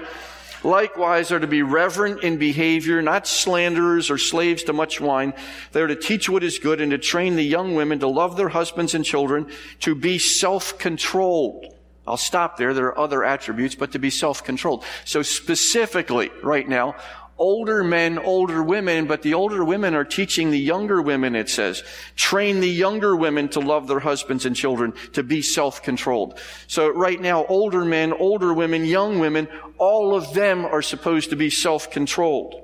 likewise 0.64 1.30
are 1.30 1.38
to 1.38 1.46
be 1.46 1.62
reverent 1.62 2.24
in 2.24 2.38
behavior, 2.38 3.00
not 3.00 3.28
slanderers 3.28 4.10
or 4.10 4.18
slaves 4.18 4.64
to 4.64 4.72
much 4.72 5.00
wine. 5.00 5.34
They 5.70 5.82
are 5.82 5.86
to 5.86 5.94
teach 5.94 6.28
what 6.28 6.42
is 6.42 6.58
good 6.58 6.80
and 6.80 6.90
to 6.90 6.98
train 6.98 7.36
the 7.36 7.44
young 7.44 7.76
women 7.76 8.00
to 8.00 8.08
love 8.08 8.36
their 8.36 8.48
husbands 8.48 8.92
and 8.92 9.04
children, 9.04 9.52
to 9.82 9.94
be 9.94 10.18
self-controlled 10.18 11.76
I'll 12.06 12.16
stop 12.16 12.56
there. 12.56 12.74
There 12.74 12.86
are 12.86 12.98
other 12.98 13.24
attributes, 13.24 13.74
but 13.74 13.92
to 13.92 13.98
be 13.98 14.10
self-controlled. 14.10 14.84
So 15.04 15.22
specifically, 15.22 16.30
right 16.42 16.68
now, 16.68 16.96
older 17.38 17.82
men, 17.84 18.18
older 18.18 18.62
women, 18.62 19.06
but 19.06 19.22
the 19.22 19.34
older 19.34 19.64
women 19.64 19.94
are 19.94 20.04
teaching 20.04 20.50
the 20.50 20.58
younger 20.58 21.00
women, 21.00 21.34
it 21.34 21.48
says. 21.48 21.82
Train 22.16 22.60
the 22.60 22.68
younger 22.68 23.14
women 23.16 23.48
to 23.50 23.60
love 23.60 23.86
their 23.86 24.00
husbands 24.00 24.46
and 24.46 24.56
children, 24.56 24.92
to 25.12 25.22
be 25.22 25.42
self-controlled. 25.42 26.38
So 26.66 26.88
right 26.88 27.20
now, 27.20 27.44
older 27.46 27.84
men, 27.84 28.12
older 28.12 28.52
women, 28.52 28.84
young 28.84 29.18
women, 29.18 29.48
all 29.78 30.14
of 30.14 30.34
them 30.34 30.64
are 30.64 30.82
supposed 30.82 31.30
to 31.30 31.36
be 31.36 31.50
self-controlled. 31.50 32.60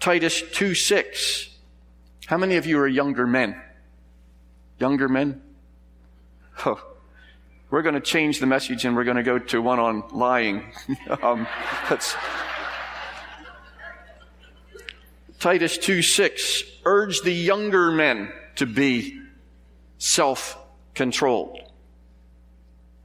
Titus 0.00 0.42
2 0.52 0.74
6. 0.74 1.50
How 2.26 2.36
many 2.36 2.56
of 2.56 2.66
you 2.66 2.78
are 2.78 2.88
younger 2.88 3.26
men? 3.26 3.60
Younger 4.78 5.08
men? 5.08 5.42
Oh. 6.64 6.93
We're 7.74 7.82
going 7.82 7.96
to 7.96 8.00
change 8.00 8.38
the 8.38 8.46
message 8.46 8.84
and 8.84 8.94
we're 8.94 9.02
going 9.02 9.16
to 9.16 9.24
go 9.24 9.36
to 9.36 9.60
one 9.60 9.80
on 9.80 10.04
lying. 10.12 10.72
um, 11.22 11.48
that's 11.90 12.14
Titus 15.40 15.76
2 15.78 16.00
6. 16.00 16.62
Urge 16.84 17.22
the 17.22 17.32
younger 17.32 17.90
men 17.90 18.30
to 18.54 18.66
be 18.66 19.20
self 19.98 20.56
controlled. 20.94 21.58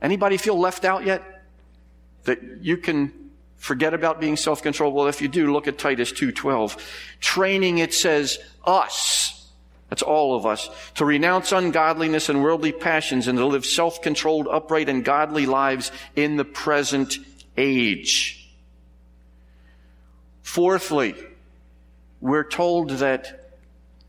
Anybody 0.03 0.37
feel 0.37 0.59
left 0.59 0.85
out 0.85 1.03
yet? 1.03 1.23
That 2.25 2.61
you 2.61 2.77
can 2.77 3.31
forget 3.55 3.95
about 3.95 4.21
being 4.21 4.37
self 4.37 4.61
controlled? 4.61 4.93
Well, 4.93 5.07
if 5.07 5.19
you 5.19 5.29
do, 5.29 5.51
look 5.51 5.67
at 5.67 5.79
Titus 5.79 6.11
2:12. 6.11 6.77
Training 7.19 7.79
it 7.79 7.91
says 7.91 8.37
us 8.63 9.38
that's 9.89 10.01
all 10.03 10.35
of 10.35 10.45
us. 10.45 10.69
To 10.95 11.05
renounce 11.05 11.51
ungodliness 11.51 12.29
and 12.29 12.43
worldly 12.43 12.71
passions 12.71 13.27
and 13.27 13.37
to 13.37 13.45
live 13.45 13.65
self-controlled, 13.65 14.47
upright, 14.47 14.87
and 14.87 15.03
godly 15.03 15.45
lives 15.45 15.91
in 16.15 16.37
the 16.37 16.45
present 16.45 17.17
age. 17.57 18.49
Fourthly, 20.43 21.15
we're 22.21 22.47
told 22.47 22.89
that 22.91 23.51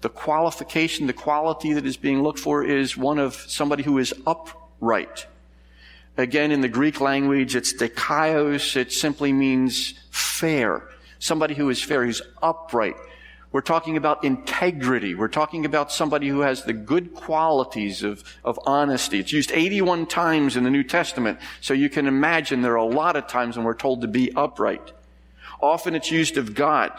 the 0.01 0.09
qualification, 0.09 1.07
the 1.07 1.13
quality 1.13 1.75
that 1.75 1.85
is 1.85 1.97
being 1.97 2.23
looked 2.23 2.39
for 2.39 2.65
is 2.65 2.97
one 2.97 3.19
of 3.19 3.35
somebody 3.35 3.83
who 3.83 3.99
is 3.99 4.15
upright. 4.27 5.27
Again, 6.17 6.51
in 6.51 6.61
the 6.61 6.69
Greek 6.69 7.01
language, 7.01 7.57
it's 7.57 7.73
dikaios. 7.75 8.77
It 8.77 8.93
simply 8.93 9.33
means 9.33 9.95
fair. 10.11 10.89
Somebody 11.19 11.55
who 11.55 11.71
is 11.71 11.83
fair, 11.83 12.05
who's 12.05 12.23
upright. 12.43 12.97
We're 13.53 13.63
talking 13.63 13.97
about 13.97 14.23
integrity. 14.23 15.15
We're 15.15 15.29
talking 15.29 15.65
about 15.65 15.91
somebody 15.91 16.29
who 16.29 16.41
has 16.41 16.63
the 16.63 16.73
good 16.73 17.15
qualities 17.15 18.05
of, 18.05 18.23
of 18.45 18.61
honesty. 18.65 19.19
It's 19.19 19.33
used 19.33 19.51
81 19.51 20.07
times 20.07 20.57
in 20.57 20.63
the 20.63 20.71
New 20.71 20.85
Testament, 20.85 21.41
so 21.61 21.75
you 21.75 21.91
can 21.91 22.07
imagine 22.07 22.63
there 22.63 22.75
are 22.75 22.77
a 22.77 22.85
lot 22.85 23.17
of 23.17 23.27
times 23.27 23.57
when 23.57 23.65
we're 23.67 23.75
told 23.75 24.03
to 24.03 24.09
be 24.09 24.33
upright. 24.37 24.93
Often 25.61 25.97
it's 25.97 26.13
used 26.13 26.37
of 26.37 26.55
God. 26.55 26.93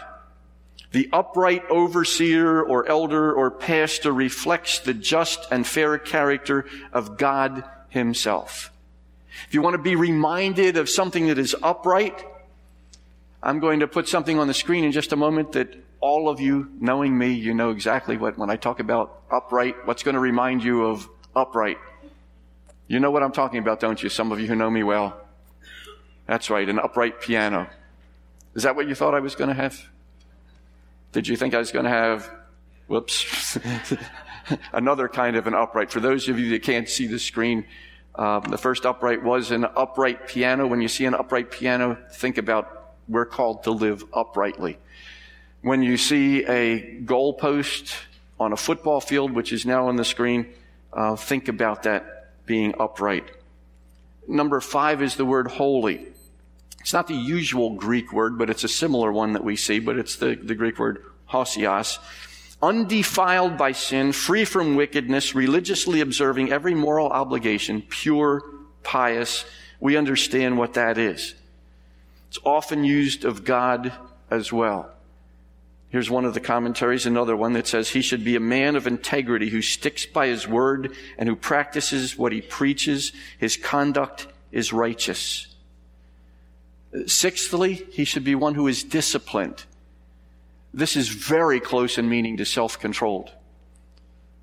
The 0.91 1.09
upright 1.13 1.63
overseer 1.69 2.61
or 2.61 2.85
elder 2.85 3.33
or 3.33 3.49
pastor 3.49 4.11
reflects 4.11 4.79
the 4.79 4.93
just 4.93 5.47
and 5.51 5.65
fair 5.65 5.97
character 5.97 6.65
of 6.91 7.17
God 7.17 7.63
himself. 7.87 8.71
If 9.47 9.53
you 9.53 9.61
want 9.61 9.75
to 9.75 9.81
be 9.81 9.95
reminded 9.95 10.75
of 10.75 10.89
something 10.89 11.27
that 11.27 11.37
is 11.37 11.55
upright, 11.63 12.25
I'm 13.41 13.59
going 13.59 13.79
to 13.79 13.87
put 13.87 14.09
something 14.09 14.37
on 14.37 14.47
the 14.47 14.53
screen 14.53 14.83
in 14.83 14.91
just 14.91 15.13
a 15.13 15.15
moment 15.15 15.53
that 15.53 15.73
all 16.01 16.27
of 16.27 16.39
you, 16.39 16.69
knowing 16.79 17.15
me, 17.15 17.31
you 17.31 17.53
know 17.53 17.69
exactly 17.69 18.17
what, 18.17 18.37
when 18.37 18.49
I 18.49 18.55
talk 18.55 18.79
about 18.79 19.21
upright, 19.31 19.75
what's 19.85 20.01
going 20.01 20.15
to 20.15 20.19
remind 20.19 20.63
you 20.63 20.85
of 20.85 21.07
upright. 21.35 21.77
You 22.87 22.99
know 22.99 23.11
what 23.11 23.23
I'm 23.23 23.31
talking 23.31 23.59
about, 23.59 23.79
don't 23.79 24.01
you? 24.01 24.09
Some 24.09 24.31
of 24.31 24.39
you 24.39 24.47
who 24.47 24.55
know 24.55 24.69
me 24.69 24.83
well. 24.83 25.15
That's 26.27 26.49
right, 26.49 26.67
an 26.67 26.79
upright 26.79 27.21
piano. 27.21 27.69
Is 28.55 28.63
that 28.63 28.75
what 28.75 28.87
you 28.87 28.95
thought 28.95 29.13
I 29.13 29.19
was 29.19 29.35
going 29.35 29.49
to 29.49 29.53
have? 29.53 29.79
Did 31.11 31.27
you 31.27 31.37
think 31.37 31.53
I 31.53 31.59
was 31.59 31.71
going 31.71 31.85
to 31.85 31.91
have, 31.91 32.29
whoops, 32.87 33.57
another 34.73 35.07
kind 35.07 35.35
of 35.35 35.45
an 35.45 35.53
upright? 35.53 35.91
For 35.91 35.99
those 35.99 36.27
of 36.29 36.39
you 36.39 36.49
that 36.51 36.63
can't 36.63 36.89
see 36.89 37.05
the 37.05 37.19
screen, 37.19 37.65
um, 38.15 38.43
the 38.49 38.57
first 38.57 38.85
upright 38.85 39.23
was 39.23 39.51
an 39.51 39.65
upright 39.75 40.27
piano. 40.27 40.67
When 40.67 40.81
you 40.81 40.87
see 40.87 41.05
an 41.05 41.13
upright 41.13 41.51
piano, 41.51 41.97
think 42.11 42.37
about 42.37 42.95
we're 43.07 43.25
called 43.25 43.63
to 43.63 43.71
live 43.71 44.03
uprightly. 44.13 44.77
When 45.61 45.83
you 45.83 45.97
see 45.97 46.43
a 46.45 47.01
goalpost 47.01 47.93
on 48.39 48.51
a 48.51 48.57
football 48.57 48.99
field, 48.99 49.31
which 49.31 49.53
is 49.53 49.65
now 49.65 49.87
on 49.87 49.95
the 49.95 50.05
screen, 50.05 50.47
uh, 50.91 51.15
think 51.15 51.47
about 51.47 51.83
that 51.83 52.45
being 52.45 52.73
upright. 52.79 53.25
Number 54.27 54.59
five 54.59 55.01
is 55.01 55.15
the 55.15 55.25
word 55.25 55.47
holy. 55.47 56.07
It's 56.79 56.93
not 56.93 57.07
the 57.07 57.13
usual 57.15 57.75
Greek 57.75 58.11
word, 58.11 58.39
but 58.39 58.49
it's 58.49 58.63
a 58.63 58.67
similar 58.67 59.11
one 59.11 59.33
that 59.33 59.43
we 59.43 59.55
see, 59.55 59.79
but 59.79 59.99
it's 59.99 60.15
the, 60.15 60.35
the 60.35 60.55
Greek 60.55 60.79
word 60.79 61.03
hosios. 61.29 61.99
Undefiled 62.63 63.57
by 63.57 63.71
sin, 63.71 64.11
free 64.11 64.45
from 64.45 64.75
wickedness, 64.75 65.35
religiously 65.35 66.01
observing 66.01 66.51
every 66.51 66.73
moral 66.73 67.07
obligation, 67.07 67.83
pure, 67.87 68.41
pious. 68.83 69.45
We 69.79 69.95
understand 69.95 70.57
what 70.57 70.73
that 70.73 70.97
is. 70.97 71.35
It's 72.29 72.39
often 72.43 72.83
used 72.83 73.25
of 73.25 73.43
God 73.43 73.91
as 74.29 74.51
well. 74.51 74.91
Here's 75.91 76.09
one 76.09 76.23
of 76.23 76.33
the 76.33 76.39
commentaries, 76.39 77.05
another 77.05 77.35
one 77.35 77.51
that 77.53 77.67
says 77.67 77.89
he 77.89 78.01
should 78.01 78.23
be 78.23 78.37
a 78.37 78.39
man 78.39 78.77
of 78.77 78.87
integrity 78.87 79.49
who 79.49 79.61
sticks 79.61 80.05
by 80.05 80.27
his 80.27 80.47
word 80.47 80.95
and 81.17 81.27
who 81.27 81.35
practices 81.35 82.17
what 82.17 82.31
he 82.31 82.41
preaches. 82.41 83.11
His 83.37 83.57
conduct 83.57 84.27
is 84.53 84.71
righteous. 84.71 85.47
Sixthly, 87.05 87.73
he 87.91 88.05
should 88.05 88.23
be 88.23 88.35
one 88.35 88.55
who 88.55 88.67
is 88.67 88.83
disciplined. 88.83 89.65
This 90.73 90.95
is 90.95 91.09
very 91.09 91.59
close 91.59 91.97
in 91.97 92.07
meaning 92.07 92.37
to 92.37 92.45
self-controlled. 92.45 93.31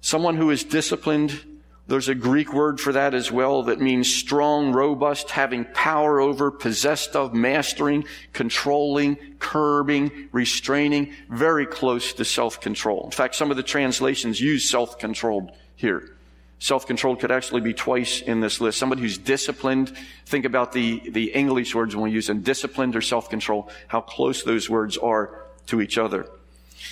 Someone 0.02 0.36
who 0.36 0.50
is 0.50 0.64
disciplined, 0.64 1.42
there's 1.88 2.08
a 2.08 2.14
Greek 2.14 2.52
word 2.52 2.80
for 2.80 2.92
that 2.92 3.14
as 3.14 3.32
well 3.32 3.64
that 3.64 3.80
means 3.80 4.14
strong, 4.14 4.72
robust, 4.72 5.30
having 5.30 5.64
power 5.64 6.20
over, 6.20 6.50
possessed 6.50 7.16
of, 7.16 7.32
mastering, 7.32 8.04
controlling, 8.34 9.16
curbing, 9.38 10.28
restraining, 10.30 11.14
very 11.30 11.64
close 11.64 12.12
to 12.12 12.26
self-control. 12.26 13.04
In 13.06 13.10
fact, 13.10 13.34
some 13.34 13.50
of 13.50 13.56
the 13.56 13.62
translations 13.62 14.38
use 14.38 14.68
self-controlled 14.68 15.50
here. 15.76 16.10
Self-controlled 16.58 17.20
could 17.20 17.30
actually 17.30 17.62
be 17.62 17.72
twice 17.72 18.20
in 18.20 18.40
this 18.40 18.60
list. 18.60 18.78
Somebody 18.78 19.00
who's 19.00 19.16
disciplined. 19.16 19.96
Think 20.26 20.44
about 20.44 20.72
the, 20.72 21.08
the 21.08 21.32
English 21.32 21.74
words 21.74 21.96
when 21.96 22.04
we 22.04 22.10
use 22.10 22.26
them, 22.26 22.42
disciplined 22.42 22.96
or 22.96 23.00
self-control, 23.00 23.70
how 23.86 24.02
close 24.02 24.42
those 24.42 24.68
words 24.68 24.98
are 24.98 25.46
to 25.68 25.80
each 25.80 25.96
other. 25.96 26.28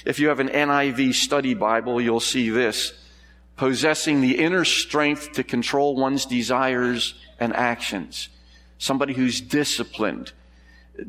If 0.06 0.20
you 0.20 0.28
have 0.28 0.40
an 0.40 0.48
NIV 0.48 1.14
study 1.14 1.52
Bible, 1.52 2.00
you'll 2.00 2.20
see 2.20 2.48
this. 2.48 2.94
Possessing 3.56 4.20
the 4.20 4.38
inner 4.38 4.64
strength 4.64 5.32
to 5.32 5.42
control 5.42 5.96
one's 5.96 6.26
desires 6.26 7.14
and 7.40 7.54
actions. 7.54 8.28
Somebody 8.78 9.14
who's 9.14 9.40
disciplined, 9.40 10.32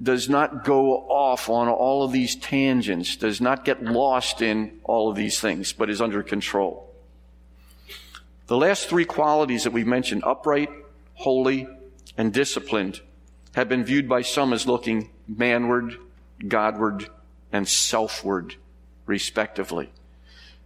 does 0.01 0.27
not 0.29 0.63
go 0.65 0.97
off 1.10 1.49
on 1.49 1.67
all 1.67 2.03
of 2.03 2.12
these 2.12 2.36
tangents, 2.36 3.15
does 3.15 3.39
not 3.39 3.65
get 3.65 3.83
lost 3.83 4.41
in 4.41 4.79
all 4.83 5.10
of 5.10 5.15
these 5.15 5.39
things, 5.39 5.73
but 5.73 5.89
is 5.89 6.01
under 6.01 6.23
control. 6.23 6.93
The 8.47 8.57
last 8.57 8.88
three 8.88 9.05
qualities 9.05 9.63
that 9.63 9.73
we've 9.73 9.88
mentioned, 9.88 10.23
upright, 10.25 10.69
holy, 11.15 11.67
and 12.17 12.33
disciplined, 12.33 13.01
have 13.55 13.69
been 13.69 13.83
viewed 13.83 14.07
by 14.07 14.21
some 14.21 14.53
as 14.53 14.67
looking 14.67 15.10
manward, 15.27 15.95
Godward, 16.47 17.10
and 17.51 17.67
selfward, 17.67 18.55
respectively. 19.05 19.91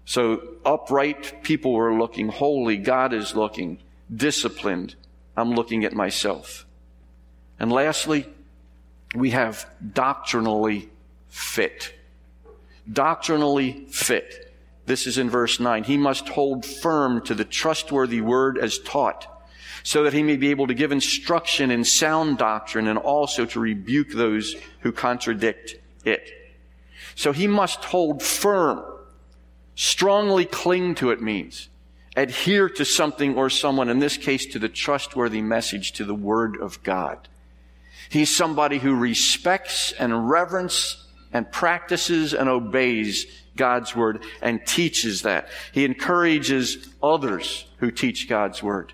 So 0.05 0.41
upright 0.65 1.43
people 1.43 1.75
are 1.77 1.93
looking 1.93 2.29
holy. 2.29 2.77
God 2.77 3.13
is 3.13 3.35
looking 3.35 3.79
disciplined. 4.13 4.95
I'm 5.37 5.51
looking 5.51 5.85
at 5.85 5.93
myself. 5.93 6.65
And 7.59 7.71
lastly, 7.71 8.27
we 9.15 9.31
have 9.31 9.69
doctrinally 9.93 10.89
fit. 11.29 11.93
Doctrinally 12.91 13.85
fit. 13.89 14.53
This 14.85 15.07
is 15.07 15.17
in 15.17 15.29
verse 15.29 15.59
9. 15.59 15.83
He 15.83 15.97
must 15.97 16.27
hold 16.29 16.65
firm 16.65 17.21
to 17.25 17.35
the 17.35 17.45
trustworthy 17.45 18.19
word 18.19 18.57
as 18.57 18.79
taught, 18.79 19.27
so 19.83 20.03
that 20.03 20.13
he 20.13 20.23
may 20.23 20.37
be 20.37 20.49
able 20.49 20.67
to 20.67 20.73
give 20.73 20.91
instruction 20.91 21.71
in 21.71 21.83
sound 21.83 22.37
doctrine 22.37 22.87
and 22.87 22.97
also 22.97 23.45
to 23.45 23.59
rebuke 23.59 24.11
those 24.11 24.55
who 24.81 24.91
contradict 24.91 25.75
it. 26.03 26.29
So 27.15 27.31
he 27.31 27.47
must 27.47 27.85
hold 27.85 28.21
firm. 28.23 28.83
Strongly 29.75 30.45
cling 30.45 30.95
to 30.95 31.11
it 31.11 31.21
means 31.21 31.69
adhere 32.15 32.67
to 32.67 32.83
something 32.83 33.35
or 33.35 33.49
someone, 33.49 33.89
in 33.89 33.99
this 33.99 34.17
case 34.17 34.45
to 34.47 34.59
the 34.59 34.69
trustworthy 34.69 35.41
message, 35.41 35.93
to 35.93 36.03
the 36.03 36.15
word 36.15 36.57
of 36.59 36.81
God. 36.83 37.27
He's 38.09 38.35
somebody 38.35 38.79
who 38.79 38.95
respects 38.95 39.93
and 39.93 40.29
reverence 40.29 41.07
and 41.31 41.49
practices 41.49 42.33
and 42.33 42.49
obeys 42.49 43.25
God's 43.55 43.95
word 43.95 44.23
and 44.41 44.65
teaches 44.65 45.21
that. 45.21 45.47
He 45.71 45.85
encourages 45.85 46.89
others 47.01 47.65
who 47.77 47.91
teach 47.91 48.27
God's 48.27 48.61
word. 48.61 48.93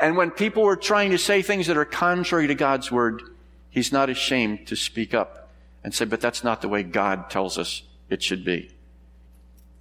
And 0.00 0.16
when 0.16 0.30
people 0.30 0.64
are 0.66 0.76
trying 0.76 1.10
to 1.10 1.18
say 1.18 1.42
things 1.42 1.66
that 1.66 1.76
are 1.76 1.84
contrary 1.84 2.46
to 2.46 2.54
God's 2.54 2.92
word, 2.92 3.22
he's 3.70 3.90
not 3.90 4.10
ashamed 4.10 4.68
to 4.68 4.76
speak 4.76 5.12
up 5.14 5.50
and 5.82 5.92
say, 5.92 6.04
but 6.04 6.20
that's 6.20 6.44
not 6.44 6.62
the 6.62 6.68
way 6.68 6.84
God 6.84 7.30
tells 7.30 7.58
us 7.58 7.82
it 8.08 8.22
should 8.22 8.44
be. 8.44 8.70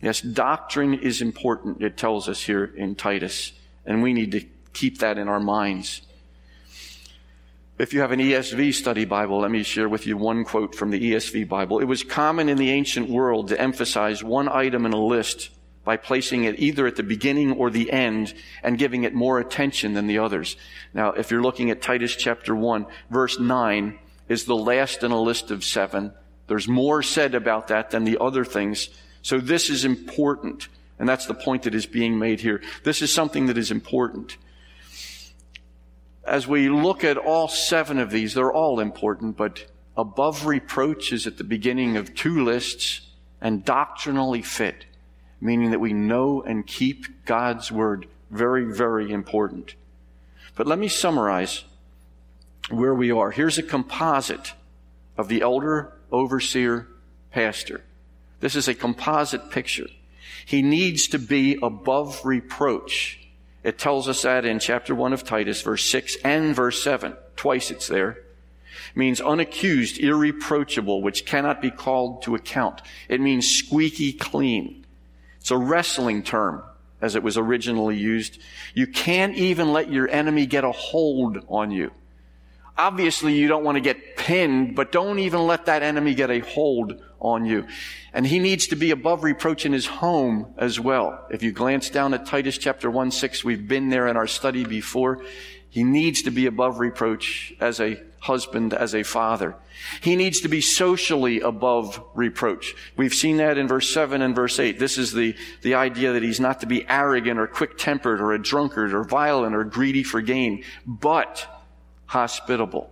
Yes, 0.01 0.21
doctrine 0.21 0.95
is 0.95 1.21
important, 1.21 1.81
it 1.81 1.95
tells 1.95 2.27
us 2.27 2.41
here 2.41 2.65
in 2.65 2.95
Titus, 2.95 3.53
and 3.85 4.01
we 4.01 4.13
need 4.13 4.31
to 4.31 4.41
keep 4.73 4.99
that 4.99 5.17
in 5.17 5.27
our 5.27 5.39
minds. 5.39 6.01
If 7.77 7.93
you 7.93 8.01
have 8.01 8.11
an 8.11 8.19
ESV 8.19 8.73
study 8.73 9.05
Bible, 9.05 9.39
let 9.39 9.51
me 9.51 9.63
share 9.63 9.89
with 9.89 10.05
you 10.05 10.17
one 10.17 10.43
quote 10.43 10.75
from 10.75 10.91
the 10.91 11.13
ESV 11.13 11.47
Bible. 11.47 11.79
It 11.79 11.85
was 11.85 12.03
common 12.03 12.49
in 12.49 12.57
the 12.57 12.69
ancient 12.69 13.09
world 13.09 13.47
to 13.47 13.59
emphasize 13.59 14.23
one 14.23 14.47
item 14.47 14.85
in 14.85 14.93
a 14.93 15.03
list 15.03 15.49
by 15.83 15.97
placing 15.97 16.43
it 16.43 16.59
either 16.59 16.85
at 16.85 16.95
the 16.95 17.03
beginning 17.03 17.53
or 17.53 17.69
the 17.69 17.91
end 17.91 18.33
and 18.61 18.77
giving 18.77 19.03
it 19.03 19.15
more 19.15 19.39
attention 19.39 19.93
than 19.93 20.05
the 20.05 20.19
others. 20.19 20.57
Now, 20.93 21.13
if 21.13 21.31
you're 21.31 21.41
looking 21.41 21.71
at 21.71 21.81
Titus 21.81 22.15
chapter 22.15 22.55
1, 22.55 22.85
verse 23.09 23.39
9, 23.39 23.97
is 24.29 24.45
the 24.45 24.55
last 24.55 25.03
in 25.03 25.11
a 25.11 25.19
list 25.19 25.49
of 25.49 25.63
seven. 25.63 26.13
There's 26.47 26.67
more 26.67 27.01
said 27.01 27.33
about 27.33 27.69
that 27.69 27.89
than 27.89 28.03
the 28.03 28.19
other 28.21 28.45
things. 28.45 28.89
So 29.21 29.39
this 29.39 29.69
is 29.69 29.85
important. 29.85 30.67
And 30.99 31.09
that's 31.09 31.25
the 31.25 31.33
point 31.33 31.63
that 31.63 31.73
is 31.73 31.87
being 31.87 32.19
made 32.19 32.41
here. 32.41 32.61
This 32.83 33.01
is 33.01 33.11
something 33.11 33.47
that 33.47 33.57
is 33.57 33.71
important. 33.71 34.37
As 36.23 36.47
we 36.47 36.69
look 36.69 37.03
at 37.03 37.17
all 37.17 37.47
seven 37.47 37.97
of 37.97 38.11
these, 38.11 38.35
they're 38.35 38.53
all 38.53 38.79
important, 38.79 39.35
but 39.35 39.65
above 39.97 40.45
reproach 40.45 41.11
is 41.11 41.25
at 41.25 41.37
the 41.37 41.43
beginning 41.43 41.97
of 41.97 42.13
two 42.13 42.43
lists 42.43 43.01
and 43.41 43.65
doctrinally 43.65 44.43
fit, 44.43 44.85
meaning 45.41 45.71
that 45.71 45.79
we 45.79 45.91
know 45.91 46.43
and 46.43 46.67
keep 46.67 47.25
God's 47.25 47.71
word 47.71 48.07
very, 48.29 48.65
very 48.65 49.11
important. 49.11 49.73
But 50.55 50.67
let 50.67 50.77
me 50.77 50.87
summarize 50.87 51.63
where 52.69 52.93
we 52.93 53.11
are. 53.11 53.31
Here's 53.31 53.57
a 53.57 53.63
composite 53.63 54.53
of 55.17 55.27
the 55.29 55.41
elder, 55.41 55.93
overseer, 56.11 56.87
pastor. 57.31 57.83
This 58.41 58.55
is 58.55 58.67
a 58.67 58.75
composite 58.75 59.49
picture. 59.49 59.87
He 60.45 60.61
needs 60.61 61.07
to 61.09 61.19
be 61.19 61.57
above 61.61 62.25
reproach. 62.25 63.19
It 63.63 63.77
tells 63.77 64.09
us 64.09 64.23
that 64.23 64.43
in 64.43 64.59
chapter 64.59 64.93
1 64.93 65.13
of 65.13 65.23
Titus, 65.23 65.61
verse 65.61 65.89
6 65.89 66.17
and 66.23 66.55
verse 66.55 66.83
7. 66.83 67.15
Twice 67.35 67.71
it's 67.71 67.87
there. 67.87 68.09
It 68.11 68.97
means 68.97 69.21
unaccused, 69.21 69.99
irreproachable, 69.99 71.01
which 71.01 71.25
cannot 71.25 71.61
be 71.61 71.69
called 71.69 72.23
to 72.23 72.35
account. 72.35 72.81
It 73.07 73.21
means 73.21 73.47
squeaky 73.47 74.13
clean. 74.13 74.85
It's 75.39 75.51
a 75.51 75.57
wrestling 75.57 76.23
term 76.23 76.63
as 77.01 77.15
it 77.15 77.23
was 77.23 77.37
originally 77.37 77.97
used. 77.97 78.39
You 78.73 78.87
can't 78.87 79.35
even 79.35 79.71
let 79.71 79.91
your 79.91 80.09
enemy 80.09 80.45
get 80.45 80.63
a 80.63 80.71
hold 80.71 81.45
on 81.47 81.71
you. 81.71 81.91
Obviously, 82.77 83.33
you 83.33 83.47
don't 83.47 83.63
want 83.63 83.75
to 83.75 83.81
get 83.81 84.17
pinned, 84.17 84.75
but 84.75 84.91
don't 84.91 85.19
even 85.19 85.45
let 85.45 85.65
that 85.65 85.83
enemy 85.83 86.13
get 86.15 86.31
a 86.31 86.39
hold 86.39 87.01
on 87.19 87.45
you. 87.45 87.67
And 88.13 88.25
he 88.25 88.39
needs 88.39 88.67
to 88.67 88.75
be 88.75 88.91
above 88.91 89.23
reproach 89.23 89.65
in 89.65 89.73
his 89.73 89.85
home 89.85 90.53
as 90.57 90.79
well. 90.79 91.25
If 91.29 91.43
you 91.43 91.51
glance 91.51 91.89
down 91.89 92.13
at 92.13 92.25
Titus 92.25 92.57
chapter 92.57 92.89
1 92.89 93.11
6, 93.11 93.43
we've 93.43 93.67
been 93.67 93.89
there 93.89 94.07
in 94.07 94.17
our 94.17 94.27
study 94.27 94.65
before. 94.65 95.23
He 95.69 95.83
needs 95.83 96.23
to 96.23 96.31
be 96.31 96.47
above 96.47 96.79
reproach 96.79 97.53
as 97.59 97.79
a 97.79 98.01
husband, 98.19 98.73
as 98.73 98.93
a 98.93 99.03
father. 99.03 99.55
He 100.01 100.15
needs 100.15 100.41
to 100.41 100.47
be 100.47 100.61
socially 100.61 101.39
above 101.39 102.03
reproach. 102.13 102.75
We've 102.95 103.13
seen 103.13 103.37
that 103.37 103.57
in 103.57 103.67
verse 103.67 103.91
7 103.91 104.21
and 104.21 104.35
verse 104.35 104.59
8. 104.59 104.77
This 104.77 104.97
is 104.97 105.11
the, 105.11 105.35
the 105.61 105.75
idea 105.75 106.13
that 106.13 106.23
he's 106.23 106.39
not 106.39 106.59
to 106.59 106.67
be 106.67 106.87
arrogant 106.87 107.39
or 107.39 107.47
quick 107.47 107.77
tempered 107.77 108.21
or 108.21 108.33
a 108.33 108.41
drunkard 108.41 108.93
or 108.93 109.03
violent 109.03 109.55
or 109.55 109.63
greedy 109.63 110.03
for 110.03 110.21
gain, 110.21 110.63
but 110.85 111.47
hospitable. 112.11 112.91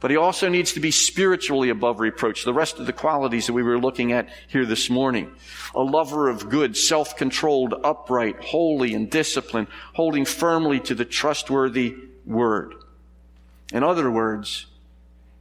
But 0.00 0.10
he 0.10 0.16
also 0.16 0.48
needs 0.48 0.72
to 0.72 0.80
be 0.80 0.90
spiritually 0.90 1.68
above 1.68 2.00
reproach. 2.00 2.44
The 2.44 2.54
rest 2.54 2.78
of 2.78 2.86
the 2.86 2.92
qualities 2.92 3.46
that 3.46 3.52
we 3.52 3.62
were 3.62 3.78
looking 3.78 4.12
at 4.12 4.30
here 4.48 4.64
this 4.64 4.88
morning. 4.88 5.30
A 5.74 5.82
lover 5.82 6.30
of 6.30 6.48
good, 6.48 6.74
self-controlled, 6.74 7.74
upright, 7.84 8.42
holy, 8.42 8.94
and 8.94 9.10
disciplined, 9.10 9.68
holding 9.92 10.24
firmly 10.24 10.80
to 10.80 10.94
the 10.94 11.04
trustworthy 11.04 11.96
word. 12.24 12.74
In 13.74 13.82
other 13.82 14.10
words, 14.10 14.66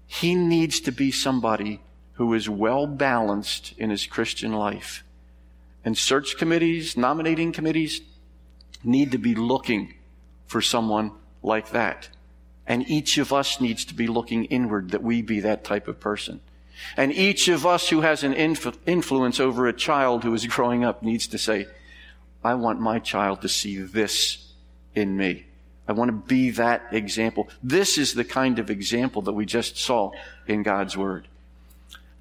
he 0.07 0.35
needs 0.35 0.81
to 0.81 0.91
be 0.91 1.09
somebody 1.09 1.79
who 2.13 2.33
is 2.33 2.49
well 2.49 2.85
balanced 2.85 3.73
in 3.77 3.89
his 3.89 4.05
Christian 4.05 4.51
life. 4.51 5.05
And 5.85 5.97
search 5.97 6.35
committees, 6.37 6.97
nominating 6.97 7.53
committees 7.53 8.01
need 8.83 9.11
to 9.11 9.17
be 9.17 9.35
looking 9.35 9.93
for 10.47 10.61
someone 10.61 11.11
like 11.41 11.69
that. 11.69 12.09
And 12.67 12.87
each 12.89 13.17
of 13.17 13.31
us 13.31 13.61
needs 13.61 13.85
to 13.85 13.93
be 13.93 14.07
looking 14.07 14.45
inward 14.45 14.91
that 14.91 15.03
we 15.03 15.21
be 15.21 15.39
that 15.41 15.63
type 15.63 15.87
of 15.87 15.99
person. 15.99 16.41
And 16.97 17.13
each 17.13 17.47
of 17.47 17.65
us 17.65 17.89
who 17.89 18.01
has 18.01 18.23
an 18.23 18.33
inf- 18.33 18.77
influence 18.85 19.39
over 19.39 19.67
a 19.67 19.73
child 19.73 20.23
who 20.23 20.33
is 20.33 20.45
growing 20.47 20.83
up 20.83 21.03
needs 21.03 21.27
to 21.27 21.37
say, 21.37 21.67
I 22.43 22.55
want 22.55 22.79
my 22.79 22.99
child 22.99 23.41
to 23.41 23.49
see 23.49 23.77
this 23.77 24.51
in 24.93 25.15
me. 25.17 25.45
I 25.87 25.93
want 25.93 26.09
to 26.09 26.27
be 26.27 26.49
that 26.51 26.83
example. 26.91 27.49
This 27.61 27.97
is 27.97 28.13
the 28.13 28.23
kind 28.23 28.59
of 28.59 28.69
example 28.69 29.21
that 29.23 29.33
we 29.33 29.45
just 29.45 29.77
saw 29.77 30.11
in 30.47 30.63
God's 30.63 30.97
Word. 30.97 31.27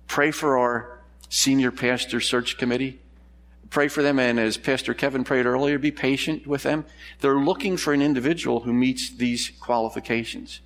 Pray 0.07 0.31
for 0.31 0.59
our 0.59 1.01
senior 1.31 1.71
pastor 1.71 2.21
search 2.21 2.59
committee 2.59 3.01
pray 3.75 3.89
for 3.89 4.05
them. 4.05 4.21
And 4.21 4.39
as 4.39 4.57
Pastor 4.57 4.95
Kevin 4.95 5.25
prayed 5.25 5.47
earlier, 5.47 5.81
be 5.81 5.91
patient 5.91 6.47
with 6.47 6.63
them. 6.63 6.85
They're 7.21 7.41
looking 7.41 7.77
for 7.77 7.93
an 7.93 8.03
individual 8.03 8.61
who 8.61 8.73
meets 8.73 9.11
these 9.11 9.51
qualifications. 9.61 10.61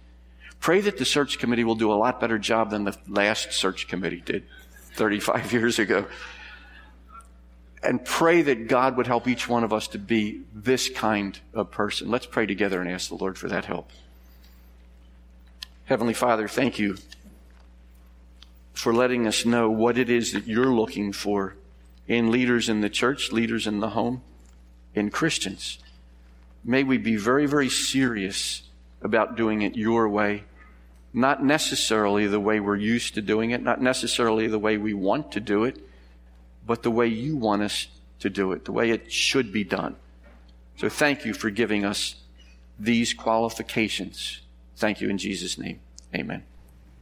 Pray 0.60 0.82
that 0.82 0.98
the 0.98 1.06
search 1.06 1.38
committee 1.38 1.64
will 1.64 1.74
do 1.74 1.90
a 1.90 1.94
lot 1.94 2.20
better 2.20 2.38
job 2.38 2.68
than 2.68 2.84
the 2.84 2.94
last 3.08 3.54
search 3.54 3.88
committee 3.88 4.20
did 4.20 4.44
35 4.92 5.52
years 5.54 5.78
ago. 5.78 6.06
and 7.82 8.04
pray 8.04 8.42
that 8.42 8.68
God 8.68 8.98
would 8.98 9.06
help 9.06 9.26
each 9.26 9.48
one 9.48 9.64
of 9.64 9.72
us 9.72 9.88
to 9.88 9.98
be 9.98 10.42
this 10.52 10.90
kind 10.90 11.38
of 11.54 11.70
person. 11.70 12.10
Let's 12.10 12.26
pray 12.26 12.44
together 12.44 12.78
and 12.80 12.90
ask 12.90 13.08
the 13.08 13.14
Lord 13.14 13.38
for 13.38 13.48
that 13.48 13.64
help. 13.64 13.90
Heavenly 15.86 16.12
Father, 16.12 16.46
thank 16.46 16.78
you 16.78 16.98
for 18.74 18.92
letting 18.92 19.26
us 19.26 19.46
know 19.46 19.70
what 19.70 19.96
it 19.96 20.10
is 20.10 20.32
that 20.32 20.46
you're 20.46 20.74
looking 20.74 21.12
for 21.12 21.56
in 22.08 22.30
leaders 22.30 22.68
in 22.68 22.80
the 22.80 22.88
church, 22.88 23.30
leaders 23.30 23.66
in 23.66 23.80
the 23.80 23.90
home, 23.90 24.22
in 24.94 25.10
Christians. 25.10 25.78
May 26.64 26.82
we 26.82 26.98
be 26.98 27.16
very, 27.16 27.46
very 27.46 27.68
serious 27.68 28.62
about 29.02 29.36
doing 29.36 29.62
it 29.62 29.76
your 29.76 30.08
way, 30.08 30.44
not 31.12 31.44
necessarily 31.44 32.26
the 32.26 32.40
way 32.40 32.58
we're 32.58 32.76
used 32.76 33.14
to 33.14 33.22
doing 33.22 33.50
it, 33.50 33.62
not 33.62 33.80
necessarily 33.80 34.48
the 34.48 34.58
way 34.58 34.76
we 34.76 34.94
want 34.94 35.32
to 35.32 35.40
do 35.40 35.64
it, 35.64 35.78
but 36.66 36.82
the 36.82 36.90
way 36.90 37.06
you 37.06 37.36
want 37.36 37.62
us 37.62 37.86
to 38.20 38.28
do 38.28 38.52
it, 38.52 38.64
the 38.64 38.72
way 38.72 38.90
it 38.90 39.12
should 39.12 39.52
be 39.52 39.62
done. 39.62 39.94
So 40.76 40.88
thank 40.88 41.24
you 41.24 41.34
for 41.34 41.50
giving 41.50 41.84
us 41.84 42.16
these 42.78 43.14
qualifications. 43.14 44.40
Thank 44.76 45.00
you 45.00 45.08
in 45.08 45.18
Jesus' 45.18 45.58
name. 45.58 45.80
Amen. 46.14 46.44